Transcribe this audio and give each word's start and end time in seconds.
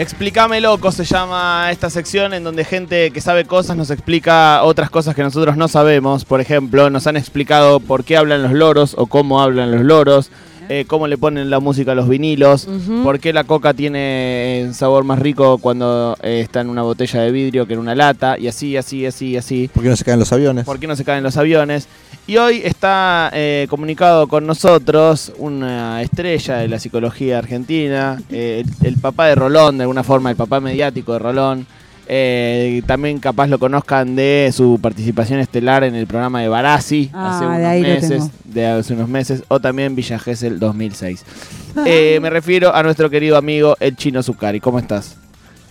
Explícame 0.00 0.62
loco 0.62 0.92
se 0.92 1.04
llama 1.04 1.68
esta 1.70 1.90
sección 1.90 2.32
en 2.32 2.42
donde 2.42 2.64
gente 2.64 3.10
que 3.10 3.20
sabe 3.20 3.44
cosas 3.44 3.76
nos 3.76 3.90
explica 3.90 4.62
otras 4.62 4.88
cosas 4.88 5.14
que 5.14 5.22
nosotros 5.22 5.58
no 5.58 5.68
sabemos. 5.68 6.24
Por 6.24 6.40
ejemplo, 6.40 6.88
nos 6.88 7.06
han 7.06 7.18
explicado 7.18 7.80
por 7.80 8.02
qué 8.02 8.16
hablan 8.16 8.42
los 8.42 8.52
loros 8.52 8.94
o 8.96 9.04
cómo 9.04 9.42
hablan 9.42 9.70
los 9.70 9.82
loros. 9.82 10.30
Eh, 10.68 10.84
cómo 10.86 11.06
le 11.08 11.16
ponen 11.18 11.50
la 11.50 11.60
música 11.60 11.92
a 11.92 11.94
los 11.94 12.08
vinilos, 12.08 12.66
Ujú. 12.66 13.02
por 13.02 13.18
qué 13.20 13.32
la 13.32 13.44
coca 13.44 13.74
tiene 13.74 14.64
un 14.66 14.74
sabor 14.74 15.04
más 15.04 15.18
rico 15.18 15.58
cuando 15.58 16.16
eh, 16.22 16.40
está 16.40 16.60
en 16.60 16.68
una 16.68 16.82
botella 16.82 17.22
de 17.22 17.30
vidrio 17.32 17.66
que 17.66 17.74
en 17.74 17.80
una 17.80 17.94
lata, 17.94 18.38
y 18.38 18.46
así, 18.48 18.76
así, 18.76 19.06
así, 19.06 19.36
así. 19.36 19.68
¿Por 19.72 19.82
qué 19.82 19.88
no 19.88 19.96
se 19.96 20.04
caen 20.04 20.18
los 20.18 20.32
aviones? 20.32 20.64
¿Por 20.64 20.78
qué 20.78 20.86
no 20.86 20.96
se 20.96 21.04
caen 21.04 21.22
los 21.22 21.36
aviones? 21.36 21.88
Y 22.26 22.36
hoy 22.36 22.60
está 22.64 23.30
eh, 23.32 23.66
comunicado 23.70 24.28
con 24.28 24.46
nosotros 24.46 25.32
una 25.38 26.00
estrella 26.02 26.58
de 26.58 26.68
la 26.68 26.78
psicología 26.78 27.38
argentina, 27.38 28.20
eh, 28.30 28.64
el, 28.82 28.86
el 28.86 28.96
papá 28.98 29.26
de 29.26 29.34
Rolón, 29.34 29.78
de 29.78 29.84
alguna 29.84 30.04
forma, 30.04 30.30
el 30.30 30.36
papá 30.36 30.60
mediático 30.60 31.12
de 31.14 31.18
Rolón. 31.18 31.66
Eh, 32.12 32.82
también 32.86 33.20
capaz 33.20 33.46
lo 33.46 33.60
conozcan 33.60 34.16
de 34.16 34.50
su 34.52 34.80
participación 34.82 35.38
estelar 35.38 35.84
en 35.84 35.94
el 35.94 36.08
programa 36.08 36.42
de 36.42 36.48
Barassi 36.48 37.08
Ah, 37.14 37.36
hace 37.36 37.46
unos 37.46 37.60
meses, 37.82 38.30
de 38.52 38.66
hace 38.66 38.94
unos 38.94 39.08
meses, 39.08 39.44
o 39.46 39.60
también 39.60 39.94
Villa 39.94 40.18
Gesell 40.18 40.58
2006. 40.58 41.24
Eh, 41.86 42.18
me 42.20 42.30
refiero 42.30 42.74
a 42.74 42.82
nuestro 42.82 43.08
querido 43.10 43.36
amigo 43.36 43.76
el 43.78 43.94
Chino 43.94 44.24
Zucari. 44.24 44.58
¿Cómo 44.58 44.80
estás? 44.80 45.16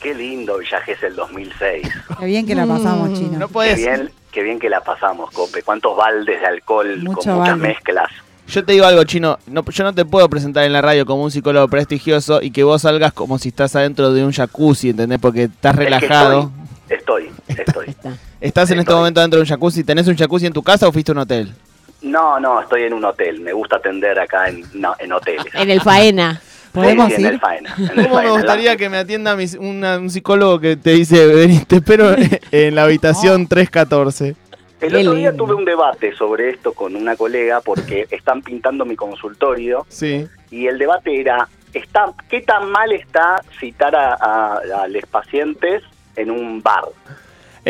Qué 0.01 0.13
lindo 0.15 0.57
Villa 0.59 0.79
Gesell 0.79 1.13
2006. 1.13 1.89
Qué 2.19 2.25
bien 2.25 2.47
que 2.47 2.55
la 2.55 2.65
pasamos, 2.65 3.09
Mm. 3.09 3.13
chino. 3.15 3.37
No 3.37 3.49
Qué 3.49 3.75
bien, 3.75 4.09
qué 4.31 4.41
bien 4.41 4.59
que 4.59 4.69
la 4.69 4.79
pasamos, 4.79 5.29
Cope. 5.31 5.61
Cuántos 5.61 5.97
baldes 5.97 6.39
de 6.39 6.47
alcohol 6.47 6.99
Mucho 7.03 7.19
con 7.31 7.39
muchas 7.39 7.49
balde. 7.59 7.67
mezclas. 7.67 8.09
Yo 8.49 8.63
te 8.65 8.73
digo 8.73 8.85
algo, 8.85 9.03
chino. 9.03 9.37
No, 9.47 9.63
yo 9.63 9.83
no 9.83 9.93
te 9.93 10.05
puedo 10.05 10.27
presentar 10.29 10.63
en 10.63 10.73
la 10.73 10.81
radio 10.81 11.05
como 11.05 11.23
un 11.23 11.31
psicólogo 11.31 11.67
prestigioso 11.67 12.41
y 12.41 12.51
que 12.51 12.63
vos 12.63 12.81
salgas 12.81 13.13
como 13.13 13.37
si 13.37 13.49
estás 13.49 13.75
adentro 13.75 14.11
de 14.11 14.23
un 14.25 14.31
jacuzzi, 14.31 14.89
¿entendés? 14.89 15.19
Porque 15.19 15.43
estás 15.43 15.73
Es 15.73 15.77
que 15.79 15.83
relajado. 15.85 16.51
Estoy, 16.89 17.29
estoy. 17.47 17.85
Está. 17.89 18.13
¿Estás 18.41 18.71
en 18.71 18.79
este 18.79 18.93
momento 18.93 19.21
dentro 19.21 19.37
de 19.37 19.43
un 19.43 19.47
jacuzzi? 19.47 19.83
¿Tenés 19.83 20.07
un 20.07 20.15
jacuzzi 20.15 20.47
en 20.47 20.53
tu 20.53 20.63
casa 20.63 20.87
o 20.87 20.91
fuiste 20.91 21.11
a 21.11 21.13
un 21.13 21.19
hotel? 21.19 21.53
No, 22.01 22.39
no, 22.39 22.61
estoy 22.61 22.83
en 22.83 22.93
un 22.93 23.05
hotel. 23.05 23.39
Me 23.41 23.53
gusta 23.53 23.75
atender 23.75 24.17
acá 24.19 24.49
en, 24.49 24.63
no, 24.73 24.95
en 24.97 25.11
hoteles. 25.13 25.45
En 25.53 25.69
el 25.69 25.81
faena. 25.81 26.41
¿Podemos 26.71 27.09
Sí, 27.09 27.15
sí, 27.15 27.21
en 27.21 27.27
ir? 27.27 27.33
el 27.33 27.39
faena. 27.39 27.75
en 27.77 27.99
el 27.99 28.07
¿Cómo 28.07 28.21
me 28.21 28.29
gustaría 28.31 28.71
la- 28.71 28.77
que 28.77 28.89
me 28.89 28.97
atienda 28.97 29.35
mi- 29.35 29.45
una- 29.59 29.97
un 29.97 30.09
psicólogo 30.09 30.59
que 30.59 30.75
te 30.77 30.91
dice, 30.91 31.27
vení, 31.27 31.59
te 31.59 31.75
espero 31.77 32.15
en 32.51 32.73
la 32.75 32.83
habitación 32.83 33.45
314? 33.47 34.35
El 34.81 34.91
Qué 34.91 34.97
otro 34.99 35.13
día 35.13 35.29
lindo. 35.31 35.43
tuve 35.45 35.55
un 35.55 35.65
debate 35.65 36.13
sobre 36.13 36.49
esto 36.51 36.73
con 36.73 36.95
una 36.95 37.15
colega 37.15 37.61
porque 37.61 38.07
están 38.11 38.41
pintando 38.41 38.85
mi 38.85 38.95
consultorio 38.95 39.85
Sí. 39.89 40.27
y 40.51 40.67
el 40.67 40.77
debate 40.77 41.19
era, 41.19 41.47
está, 41.73 42.13
¿qué 42.29 42.41
tan 42.41 42.69
mal 42.71 42.91
está 42.93 43.41
citar 43.59 43.95
a, 43.95 44.13
a- 44.13 44.61
a 44.83 44.87
los 44.87 45.05
pacientes 45.07 45.83
en 46.15 46.31
un 46.31 46.61
bar? 46.63 46.85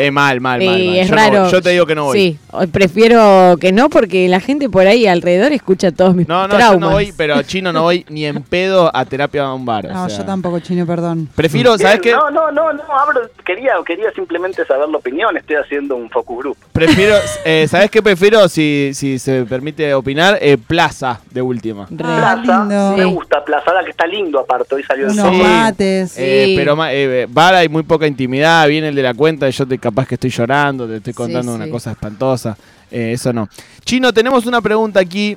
Eh, 0.06 0.10
mal, 0.10 0.40
mal, 0.40 0.60
Sí, 0.60 0.66
mal, 0.66 0.78
mal. 0.86 0.96
es 0.96 1.08
yo, 1.08 1.14
no 1.14 1.20
raro. 1.20 1.50
yo 1.50 1.62
te 1.62 1.70
digo 1.70 1.86
que 1.86 1.94
no 1.94 2.04
voy. 2.04 2.18
Sí, 2.18 2.38
prefiero 2.72 3.56
que 3.60 3.72
no 3.72 3.88
porque 3.90 4.28
la 4.28 4.40
gente 4.40 4.68
por 4.68 4.86
ahí 4.86 5.06
alrededor 5.06 5.52
escucha 5.52 5.92
todos 5.92 6.14
mis 6.14 6.26
No, 6.28 6.48
no, 6.48 6.56
traumas. 6.56 6.72
yo 6.72 6.80
no 6.80 6.90
voy, 6.90 7.12
pero 7.16 7.42
chino 7.42 7.72
no 7.72 7.82
voy 7.82 8.04
ni 8.08 8.24
en 8.26 8.42
pedo 8.42 8.90
a 8.94 9.04
terapia 9.04 9.44
a 9.44 9.54
un 9.54 9.64
bar. 9.66 9.86
o 9.86 9.92
No, 9.92 10.08
sea. 10.08 10.18
yo 10.18 10.24
tampoco, 10.24 10.58
chino, 10.60 10.86
perdón. 10.86 11.28
Prefiero, 11.34 11.76
¿sabes 11.78 12.00
qué? 12.00 12.12
No, 12.12 12.30
no, 12.30 12.50
no, 12.50 12.72
no, 12.72 12.82
abro- 12.98 13.28
quería, 13.44 13.72
quería 13.86 14.10
simplemente 14.12 14.64
saber 14.64 14.88
la 14.88 14.96
opinión, 14.98 15.36
estoy 15.36 15.56
haciendo 15.56 15.96
un 15.96 16.08
focus 16.10 16.38
group. 16.38 16.56
Prefiero, 16.72 17.14
eh, 17.44 17.66
¿sabes 17.68 17.90
qué 17.90 18.02
prefiero? 18.02 18.48
Si, 18.48 18.90
si 18.94 19.18
se 19.18 19.40
me 19.40 19.44
permite 19.46 19.92
opinar, 19.94 20.38
eh, 20.40 20.56
plaza 20.58 21.20
de 21.30 21.42
última. 21.42 21.86
Re. 21.90 21.96
Ah, 22.00 22.40
Plaza, 22.42 22.60
lindo. 22.64 22.96
me 22.96 23.04
gusta 23.04 23.44
Plaza, 23.44 23.70
ahora 23.70 23.84
que 23.84 23.90
está 23.90 24.06
lindo 24.06 24.38
aparte, 24.38 24.74
hoy 24.74 24.82
salió 24.84 25.06
Unos 25.06 25.16
sol. 25.16 25.34
Sí. 25.34 25.42
mates. 25.42 26.12
Sí. 26.12 26.22
Eh, 26.22 26.54
pero 26.56 26.76
eh, 26.88 27.26
bar 27.28 27.54
hay 27.54 27.68
muy 27.68 27.82
poca 27.82 28.06
intimidad, 28.06 28.66
viene 28.68 28.88
el 28.88 28.94
de 28.94 29.02
la 29.02 29.14
cuenta 29.14 29.48
y 29.48 29.52
yo 29.52 29.66
te, 29.66 29.78
capaz 29.90 30.06
que 30.06 30.14
estoy 30.14 30.30
llorando, 30.30 30.86
te 30.86 30.96
estoy 30.96 31.12
Sí, 31.12 31.16
contando 31.16 31.54
una 31.54 31.64
sí. 31.66 31.70
cosa 31.70 31.90
espantosa. 31.92 32.56
Eh, 32.90 33.12
eso 33.12 33.32
no. 33.32 33.48
Chino, 33.84 34.12
tenemos 34.12 34.46
una 34.46 34.60
pregunta 34.60 35.00
aquí 35.00 35.36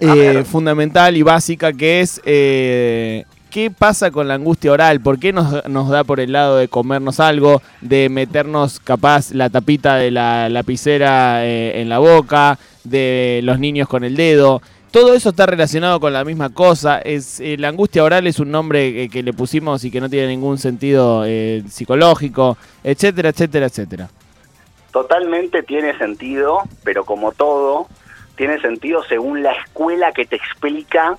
eh, 0.00 0.44
fundamental 0.44 1.16
y 1.16 1.22
básica 1.22 1.72
que 1.72 2.00
es... 2.00 2.20
eh, 2.24 3.24
¿Qué 3.50 3.70
pasa 3.70 4.10
con 4.10 4.26
la 4.26 4.34
angustia 4.34 4.72
oral? 4.72 5.00
¿Por 5.00 5.20
qué 5.20 5.32
nos, 5.32 5.64
nos 5.68 5.88
da 5.88 6.02
por 6.02 6.18
el 6.18 6.32
lado 6.32 6.56
de 6.56 6.66
comernos 6.66 7.20
algo, 7.20 7.62
de 7.80 8.08
meternos 8.08 8.80
capaz 8.80 9.30
la 9.30 9.48
tapita 9.48 9.94
de 9.94 10.10
la 10.10 10.48
lapicera 10.48 11.46
eh, 11.46 11.80
en 11.80 11.88
la 11.88 12.00
boca, 12.00 12.58
de 12.82 13.38
los 13.44 13.60
niños 13.60 13.86
con 13.86 14.02
el 14.02 14.16
dedo? 14.16 14.60
Todo 14.94 15.12
eso 15.12 15.30
está 15.30 15.44
relacionado 15.44 15.98
con 15.98 16.12
la 16.12 16.22
misma 16.24 16.54
cosa. 16.54 17.00
Es, 17.00 17.40
eh, 17.40 17.56
la 17.58 17.66
angustia 17.66 18.04
oral 18.04 18.28
es 18.28 18.38
un 18.38 18.52
nombre 18.52 19.08
que 19.08 19.24
le 19.24 19.32
pusimos 19.32 19.82
y 19.84 19.90
que 19.90 20.00
no 20.00 20.08
tiene 20.08 20.28
ningún 20.28 20.56
sentido 20.56 21.24
eh, 21.26 21.64
psicológico, 21.68 22.56
etcétera, 22.84 23.30
etcétera, 23.30 23.66
etcétera. 23.66 24.08
Totalmente 24.92 25.64
tiene 25.64 25.98
sentido, 25.98 26.62
pero 26.84 27.04
como 27.04 27.32
todo, 27.32 27.88
tiene 28.36 28.60
sentido 28.60 29.02
según 29.02 29.42
la 29.42 29.50
escuela 29.50 30.12
que 30.12 30.26
te 30.26 30.36
explica 30.36 31.18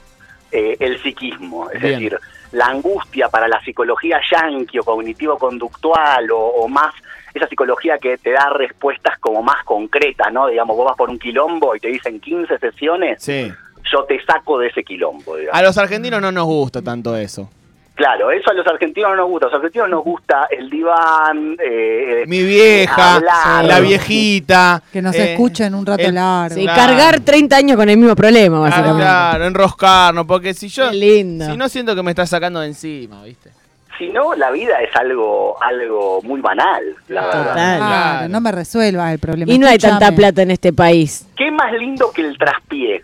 eh, 0.53 0.78
el 0.80 1.03
psiquismo. 1.03 1.69
Es 1.69 1.81
Bien. 1.81 1.96
decir, 1.96 2.18
la 2.53 2.68
angustia 2.68 3.28
para 3.28 3.50
la 3.50 3.59
psicología 3.59 4.22
yanqui 4.31 4.80
o 4.80 4.86
cognitivo-conductual 4.86 6.31
o, 6.31 6.40
o 6.40 6.69
más 6.69 6.94
esa 7.34 7.47
psicología 7.47 7.97
que 7.97 8.18
te 8.18 8.31
da 8.31 8.50
respuestas 8.52 9.19
como 9.19 9.44
más 9.44 9.66
concretas, 9.66 10.31
¿no? 10.31 10.47
Digamos, 10.47 10.78
vos 10.78 10.86
vas 10.86 10.96
por 10.96 11.09
un 11.09 11.19
quilombo 11.19 11.75
y 11.75 11.81
te 11.81 11.90
dicen 11.90 12.22
15 12.22 12.57
sesiones, 12.57 13.22
Sí. 13.22 13.52
Yo 13.91 14.03
te 14.06 14.23
saco 14.25 14.59
de 14.59 14.68
ese 14.68 14.84
quilombo, 14.84 15.35
digamos. 15.38 15.59
A 15.59 15.63
los 15.63 15.78
argentinos 15.78 16.22
no 16.22 16.31
nos 16.31 16.46
gusta 16.46 16.81
tanto 16.81 17.16
eso. 17.16 17.50
Claro, 17.96 18.29
eso 18.29 18.51
a 18.51 18.53
los 18.53 18.68
argentinos 18.68 19.12
no 19.12 19.16
nos 19.16 19.29
gusta. 19.29 19.46
A 19.46 19.50
los 19.51 19.56
argentinos 19.56 19.90
nos 19.90 20.03
gusta 20.03 20.47
el 20.51 20.69
diván, 20.69 21.56
eh, 21.63 22.25
Mi 22.28 22.44
vieja, 22.44 23.16
hablar. 23.16 23.63
la 23.63 23.79
viejita. 23.79 24.84
Que 24.91 25.01
nos 25.01 25.16
eh, 25.16 25.31
escuchen 25.31 25.74
un 25.74 25.85
rato 25.85 26.03
el- 26.03 26.13
largo. 26.16 26.56
Sí, 26.56 26.63
Claro. 26.63 26.81
cargar 26.81 27.19
30 27.22 27.56
años 27.56 27.78
con 27.78 27.88
el 27.90 27.95
mismo 27.97 28.13
problema, 28.16 28.57
Claro, 28.57 28.63
básicamente. 28.72 29.01
claro, 29.06 29.45
enroscarnos, 29.45 30.25
porque 30.25 30.53
si 30.53 30.68
yo... 30.68 30.90
Qué 30.91 30.95
lindo. 30.97 31.45
Si 31.45 31.56
no 31.56 31.69
siento 31.69 31.95
que 31.95 32.03
me 32.03 32.12
estás 32.12 32.29
sacando 32.29 32.59
de 32.59 32.68
encima, 32.68 33.24
¿viste? 33.24 33.51
Si 33.97 34.09
no, 34.09 34.35
la 34.35 34.51
vida 34.51 34.75
es 34.81 34.94
algo 34.97 35.56
algo 35.63 36.22
muy 36.24 36.41
banal, 36.41 36.84
la 37.07 37.22
Claro. 37.22 37.28
verdad. 37.29 37.45
Total. 37.53 37.78
Claro, 37.78 37.85
Claro. 38.18 38.28
no 38.29 38.41
me 38.41 38.51
resuelvas 38.51 39.13
el 39.13 39.19
problema. 39.19 39.53
Y 39.53 39.57
no 39.57 39.68
hay 39.69 39.78
tanta 39.78 40.12
plata 40.12 40.41
en 40.41 40.51
este 40.51 40.74
país. 40.74 41.25
¿Qué 41.38 41.50
más 41.50 41.72
lindo 41.72 42.12
que 42.12 42.24
el 42.24 42.38
traspié? 42.38 43.03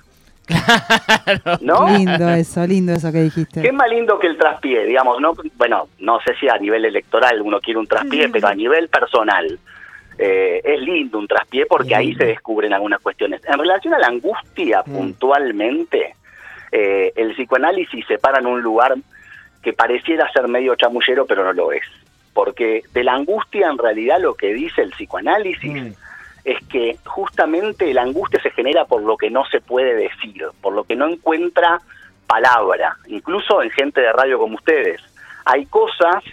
¿No? 1.62 1.88
Lindo 1.89 2.29
eso, 2.29 2.66
lindo 2.67 2.94
eso 2.94 3.07
que 3.12 3.17
¿Qué 3.19 3.23
dijiste. 3.23 3.72
más 3.72 3.89
lindo 3.89 4.19
que 4.19 4.28
el 4.28 4.38
traspié? 4.38 4.85
Digamos, 4.85 5.19
no, 5.22 5.34
bueno, 5.57 5.88
no 6.00 6.19
sé 6.22 6.34
si 6.39 6.47
a 6.50 6.57
nivel 6.57 6.85
electoral 6.85 7.41
uno 7.41 7.59
quiere 7.59 7.79
un 7.79 7.88
traspié, 7.88 8.29
pero 8.29 8.47
a 8.47 8.56
nivel 8.56 8.88
personal 8.90 9.59
eh, 10.17 10.61
es 10.63 10.79
lindo 10.81 11.17
un 11.17 11.28
traspié 11.28 11.66
porque 11.66 11.95
ahí 11.95 12.13
se 12.16 12.25
descubren 12.25 12.73
algunas 12.73 13.00
cuestiones. 13.01 13.41
En 13.47 13.57
relación 13.59 13.94
a 13.94 14.00
la 14.00 14.07
angustia, 14.07 14.84
Mm. 14.85 14.94
puntualmente, 14.95 16.16
eh, 16.72 17.11
el 17.16 17.34
psicoanálisis 17.34 18.06
se 18.07 18.17
para 18.17 18.40
en 18.40 18.45
un 18.47 18.61
lugar 18.61 18.95
que 19.63 19.73
pareciera 19.73 20.31
ser 20.31 20.47
medio 20.47 20.75
chamullero, 20.75 21.25
pero 21.25 21.44
no 21.44 21.53
lo 21.53 21.72
es. 21.72 21.84
Porque 22.34 22.81
de 22.94 23.03
la 23.03 23.13
angustia, 23.13 23.67
en 23.69 23.78
realidad, 23.78 24.19
lo 24.22 24.35
que 24.35 24.53
dice 24.53 24.81
el 24.81 24.91
psicoanálisis 24.91 25.72
Mm. 25.84 25.94
Es 26.44 26.57
que 26.68 26.97
justamente 27.06 27.94
la 27.94 28.02
angustia 28.03 28.41
se 28.41 28.52
genera 28.52 28.85
por 28.85 29.02
lo 29.03 29.16
que 29.18 29.29
no 29.29 29.46
se 29.46 29.62
puede 29.62 29.94
decir, 29.96 30.46
por 30.62 30.74
lo 30.74 30.84
que 30.84 30.96
no 30.96 31.07
encuentra 31.07 31.79
palabra, 32.28 32.96
incluso 33.07 33.62
en 33.62 33.69
gente 33.72 34.02
de 34.02 34.12
radio 34.13 34.40
como 34.40 34.56
ustedes. 34.56 35.02
Hay 35.46 35.66
cosas 35.66 36.24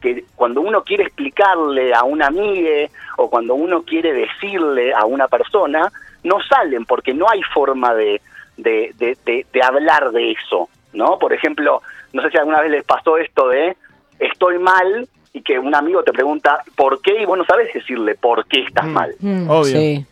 que 0.00 0.24
cuando 0.36 0.60
uno 0.60 0.84
quiere 0.84 1.02
explicarle 1.04 1.92
a 1.92 2.04
una 2.04 2.28
amiga 2.28 2.88
o 3.16 3.28
cuando 3.28 3.54
uno 3.54 3.82
quiere 3.82 4.12
decirle 4.12 4.94
a 4.94 5.04
una 5.04 5.26
persona, 5.26 5.90
no 6.22 6.40
salen 6.42 6.84
porque 6.84 7.12
no 7.12 7.26
hay 7.28 7.42
forma 7.42 7.94
de, 7.94 8.20
de, 8.56 8.92
de- 8.96 9.16
de- 9.24 9.46
de 9.52 9.62
hablar 9.62 10.10
de 10.12 10.30
eso, 10.32 10.68
¿no? 10.92 11.18
Por 11.18 11.32
ejemplo, 11.32 11.82
no 12.12 12.22
sé 12.22 12.30
si 12.30 12.38
alguna 12.38 12.60
vez 12.60 12.70
les 12.70 12.84
pasó 12.84 13.18
esto 13.18 13.48
de 13.48 13.76
estoy 14.20 14.58
mal 14.58 15.08
y 15.32 15.42
que 15.42 15.58
un 15.58 15.74
amigo 15.74 16.02
te 16.02 16.12
pregunta 16.12 16.62
por 16.76 17.00
qué 17.02 17.20
y 17.22 17.26
vos 17.26 17.36
no 17.38 17.44
sabes 17.44 17.72
decirle 17.72 18.14
por 18.14 18.46
qué 18.46 18.60
estás 18.62 18.86
Mm. 18.86 18.92
mal. 18.92 19.14
Mm, 19.20 19.50
Obvio. 19.50 19.64
Sí. 19.78 20.06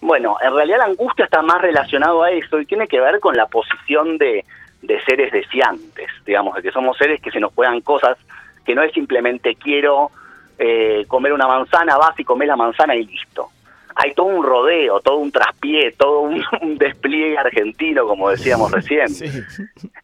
Bueno, 0.00 0.36
en 0.42 0.54
realidad 0.54 0.78
la 0.78 0.84
angustia 0.86 1.24
está 1.26 1.42
más 1.42 1.60
relacionado 1.62 2.22
a 2.22 2.30
eso 2.30 2.58
y 2.60 2.66
tiene 2.66 2.88
que 2.88 3.00
ver 3.00 3.20
con 3.20 3.36
la 3.36 3.46
posición 3.46 4.18
de, 4.18 4.44
de 4.82 5.00
seres 5.04 5.30
deseantes, 5.32 6.08
digamos, 6.26 6.56
de 6.56 6.62
que 6.62 6.72
somos 6.72 6.96
seres 6.96 7.20
que 7.20 7.30
se 7.30 7.38
nos 7.40 7.52
juegan 7.54 7.80
cosas 7.82 8.16
que 8.64 8.74
no 8.74 8.82
es 8.82 8.92
simplemente 8.92 9.54
quiero 9.56 10.10
eh, 10.58 11.04
comer 11.08 11.32
una 11.32 11.46
manzana, 11.46 11.96
vas 11.98 12.18
y 12.18 12.24
comes 12.24 12.46
la 12.48 12.56
manzana 12.56 12.94
y 12.94 13.04
listo. 13.04 13.48
Hay 13.94 14.14
todo 14.14 14.26
un 14.26 14.44
rodeo, 14.44 15.00
todo 15.00 15.18
un 15.18 15.30
traspié, 15.30 15.92
todo 15.92 16.20
un, 16.20 16.42
un 16.62 16.78
despliegue 16.78 17.38
argentino, 17.38 18.06
como 18.06 18.30
decíamos 18.30 18.70
recién. 18.72 19.08
Sí. 19.08 19.26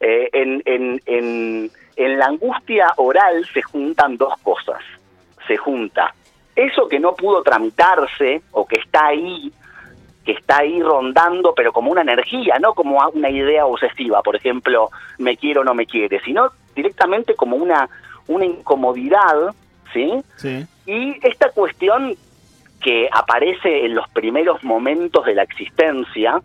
Eh, 0.00 0.29
en, 0.32 0.62
en, 0.64 1.00
en, 1.06 1.70
en 1.96 2.19
la 2.19 2.26
angustia 2.26 2.93
oral 2.96 3.46
se 3.52 3.62
juntan 3.62 4.17
dos 4.17 4.35
cosas. 4.43 4.81
Se 5.46 5.56
junta 5.56 6.14
eso 6.58 6.88
que 6.88 6.99
no 6.99 7.14
pudo 7.14 7.43
tramitarse 7.43 8.43
o 8.50 8.67
que 8.67 8.81
está 8.81 9.06
ahí, 9.06 9.52
que 10.25 10.32
está 10.32 10.58
ahí 10.58 10.82
rondando, 10.82 11.55
pero 11.55 11.73
como 11.73 11.93
una 11.93 12.02
energía, 12.02 12.58
no 12.61 12.75
como 12.75 12.99
una 13.14 13.31
idea 13.31 13.64
obsesiva, 13.64 14.23
por 14.23 14.34
ejemplo, 14.34 14.91
me 15.19 15.37
quiero 15.37 15.61
o 15.61 15.64
no 15.64 15.73
me 15.73 15.87
quiere, 15.87 16.20
sino 16.25 16.50
directamente 16.75 17.34
como 17.34 17.56
una, 17.56 17.88
una 18.26 18.44
incomodidad, 18.44 19.55
¿sí? 19.93 20.20
Sí. 20.37 20.67
Y 20.84 21.25
esta 21.25 21.50
cuestión 21.52 22.17
que 22.80 23.08
aparece 23.10 23.84
en 23.86 23.94
los 23.94 24.08
primeros 24.08 24.62
momentos 24.62 25.25
de 25.26 25.34
la 25.34 25.42
existencia, 25.42 26.40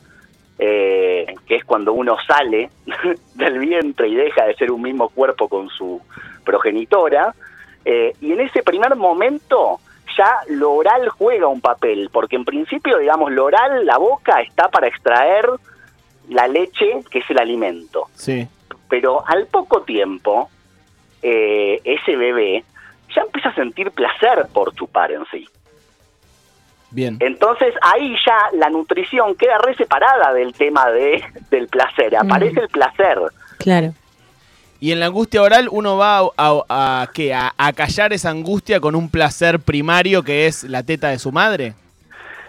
eh, 0.60 1.34
que 1.48 1.56
es 1.56 1.66
cuando 1.66 1.94
uno 1.94 2.18
sale 2.26 2.70
del 3.36 3.60
vientre 3.60 4.08
y 4.08 4.16
deja 4.16 4.46
de 4.46 4.56
ser 4.56 4.72
un 4.72 4.82
mismo 4.82 5.10
cuerpo 5.10 5.48
con 5.48 5.70
su 5.70 6.02
progenitora, 6.44 7.34
eh, 7.86 8.14
y 8.22 8.32
en 8.32 8.42
ese 8.42 8.64
primer 8.64 8.96
momento 8.96 9.80
ya 10.18 10.38
lo 10.48 10.74
oral 10.74 11.10
juega 11.10 11.48
un 11.48 11.62
papel, 11.62 12.10
porque 12.12 12.36
en 12.36 12.46
principio, 12.46 12.98
digamos, 12.98 13.32
lo 13.32 13.46
oral, 13.46 13.86
la 13.86 13.98
boca 13.98 14.42
está 14.42 14.70
para 14.70 14.88
extraer 14.88 15.50
la 16.30 16.48
leche, 16.48 17.04
que 17.10 17.20
es 17.20 17.30
el 17.30 17.40
alimento. 17.40 18.08
Sí. 18.14 18.48
Pero 18.90 19.24
al 19.28 19.48
poco 19.48 19.82
tiempo, 19.82 20.50
eh, 21.22 21.82
ese 21.84 22.16
bebé 22.16 22.64
ya 23.16 23.22
empieza 23.22 23.50
a 23.50 23.56
sentir 23.56 23.92
placer 23.92 24.48
por 24.54 24.74
chupar 24.76 25.12
en 25.12 25.26
sí. 25.32 25.48
Bien. 26.94 27.18
Entonces 27.20 27.74
ahí 27.82 28.16
ya 28.26 28.38
la 28.54 28.70
nutrición 28.70 29.36
queda 29.36 29.58
re 29.58 29.76
separada 29.76 30.32
del 30.34 30.54
tema 30.54 30.90
de, 30.92 31.24
del 31.50 31.68
placer, 31.68 32.16
aparece 32.16 32.60
el 32.62 32.70
placer. 32.70 33.20
Claro. 33.58 33.94
Y 34.80 34.92
en 34.92 35.00
la 35.00 35.08
angustia 35.08 35.42
oral 35.42 35.68
uno 35.72 35.98
va 35.98 36.20
a, 36.20 36.30
a- 36.38 36.64
a- 37.02 37.08
¿qué? 37.14 37.34
A, 37.34 37.54
a 37.58 37.74
callar 37.74 38.14
esa 38.14 38.30
angustia 38.30 38.80
con 38.80 38.96
un 38.96 39.10
placer 39.10 39.60
primario 39.60 40.24
que 40.24 40.46
es 40.46 40.64
la 40.66 40.84
teta 40.84 41.08
de 41.10 41.20
su 41.20 41.32
madre. 41.32 41.74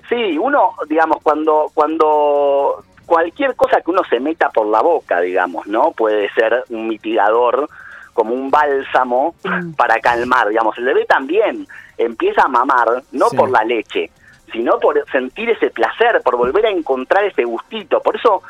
Sí, 0.09 0.37
uno, 0.37 0.75
digamos, 0.89 1.19
cuando, 1.23 1.71
cuando 1.73 2.85
cualquier 3.07 3.55
cosa 3.57 3.81
que 3.81 3.91
uno 3.91 4.03
se 4.11 4.21
meta 4.21 4.51
por 4.51 4.67
la 4.67 4.83
boca, 4.83 5.21
digamos, 5.21 5.67
¿no? 5.67 5.93
Puede 5.93 6.29
ser 6.35 6.65
un 6.69 6.89
mitigador, 6.89 7.69
como 8.13 8.35
un 8.35 8.51
bálsamo 8.51 9.35
para 9.77 9.99
calmar, 10.01 10.49
digamos. 10.49 10.77
El 10.79 10.85
bebé 10.85 11.05
también 11.07 11.67
empieza 11.97 12.43
a 12.43 12.49
mamar, 12.49 13.03
no 13.13 13.29
Sí. 13.31 13.37
por 13.37 13.51
la 13.51 13.65
leche, 13.65 14.11
sino 14.53 14.79
por 14.79 15.03
sentir 15.11 15.51
ese 15.51 15.71
placer, 15.71 16.21
por 16.23 16.37
volver 16.37 16.67
a 16.67 16.71
encontrar 16.71 17.25
ese 17.25 17.45
gustito. 17.45 18.01
Por 18.01 18.17
eso 18.17 18.43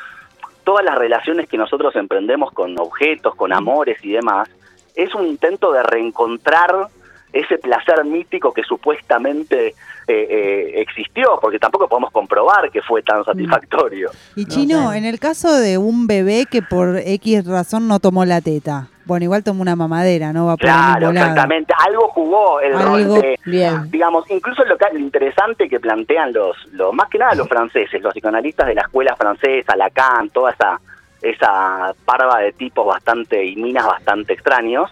todas 0.64 0.84
las 0.84 0.96
relaciones 0.96 1.48
que 1.48 1.58
nosotros 1.58 1.94
emprendemos 1.96 2.52
con 2.52 2.78
objetos, 2.78 3.34
con 3.34 3.52
amores 3.52 3.98
y 4.02 4.12
demás, 4.12 4.48
es 4.94 5.14
un 5.14 5.26
intento 5.26 5.72
de 5.72 5.82
reencontrar 5.82 6.88
ese 7.32 7.58
placer 7.58 8.04
mítico 8.04 8.54
que 8.54 8.62
supuestamente 8.62 9.68
eh, 9.68 9.74
eh, 10.06 10.72
existió, 10.76 11.38
porque 11.40 11.58
tampoco 11.58 11.88
podemos 11.88 12.12
comprobar 12.12 12.70
que 12.70 12.80
fue 12.80 13.02
tan 13.02 13.24
satisfactorio. 13.24 14.10
Y 14.36 14.46
Chino, 14.46 14.92
en 14.92 15.04
el 15.04 15.18
caso 15.18 15.52
de 15.52 15.76
un 15.76 16.06
bebé 16.06 16.46
que 16.48 16.62
por 16.62 16.98
X 16.98 17.44
razón 17.44 17.88
no 17.88 17.98
tomó 17.98 18.24
la 18.24 18.40
teta, 18.40 18.88
bueno, 19.06 19.24
igual 19.24 19.44
tomó 19.44 19.62
una 19.62 19.76
mamadera, 19.76 20.32
no 20.32 20.46
va 20.46 20.56
Claro, 20.56 21.12
lado. 21.12 21.26
exactamente. 21.28 21.74
Algo 21.86 22.08
jugó 22.08 22.60
el 22.60 22.74
Algo- 22.74 22.84
rol 22.84 23.20
de, 23.22 23.38
Bien. 23.44 23.90
digamos, 23.90 24.24
incluso 24.30 24.64
lo, 24.64 24.76
que- 24.78 24.92
lo 24.92 24.98
interesante 24.98 25.68
que 25.68 25.78
plantean 25.80 26.32
los, 26.32 26.56
los, 26.72 26.92
más 26.94 27.08
que 27.10 27.18
nada 27.18 27.34
los 27.34 27.48
franceses, 27.48 28.00
los 28.02 28.12
psicoanalistas 28.14 28.66
de 28.66 28.74
la 28.74 28.82
escuela 28.82 29.14
francesa, 29.16 29.76
Lacan, 29.76 30.30
toda 30.30 30.52
esa, 30.52 30.80
esa 31.22 31.92
parva 32.04 32.38
de 32.40 32.52
tipos 32.52 32.86
bastante 32.86 33.44
y 33.44 33.56
minas 33.56 33.86
bastante 33.86 34.32
extraños, 34.32 34.90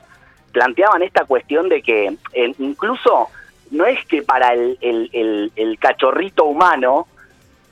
planteaban 0.53 1.03
esta 1.03 1.25
cuestión 1.25 1.69
de 1.69 1.83
que 1.83 2.07
eh, 2.35 2.55
incluso 2.59 3.29
no 3.71 3.87
es 3.87 4.05
que 4.07 4.23
para 4.23 4.53
el, 4.53 4.77
el- 4.83 5.09
el- 5.15 5.53
el 5.57 5.79
cachorrito 5.79 6.45
humano 6.45 7.07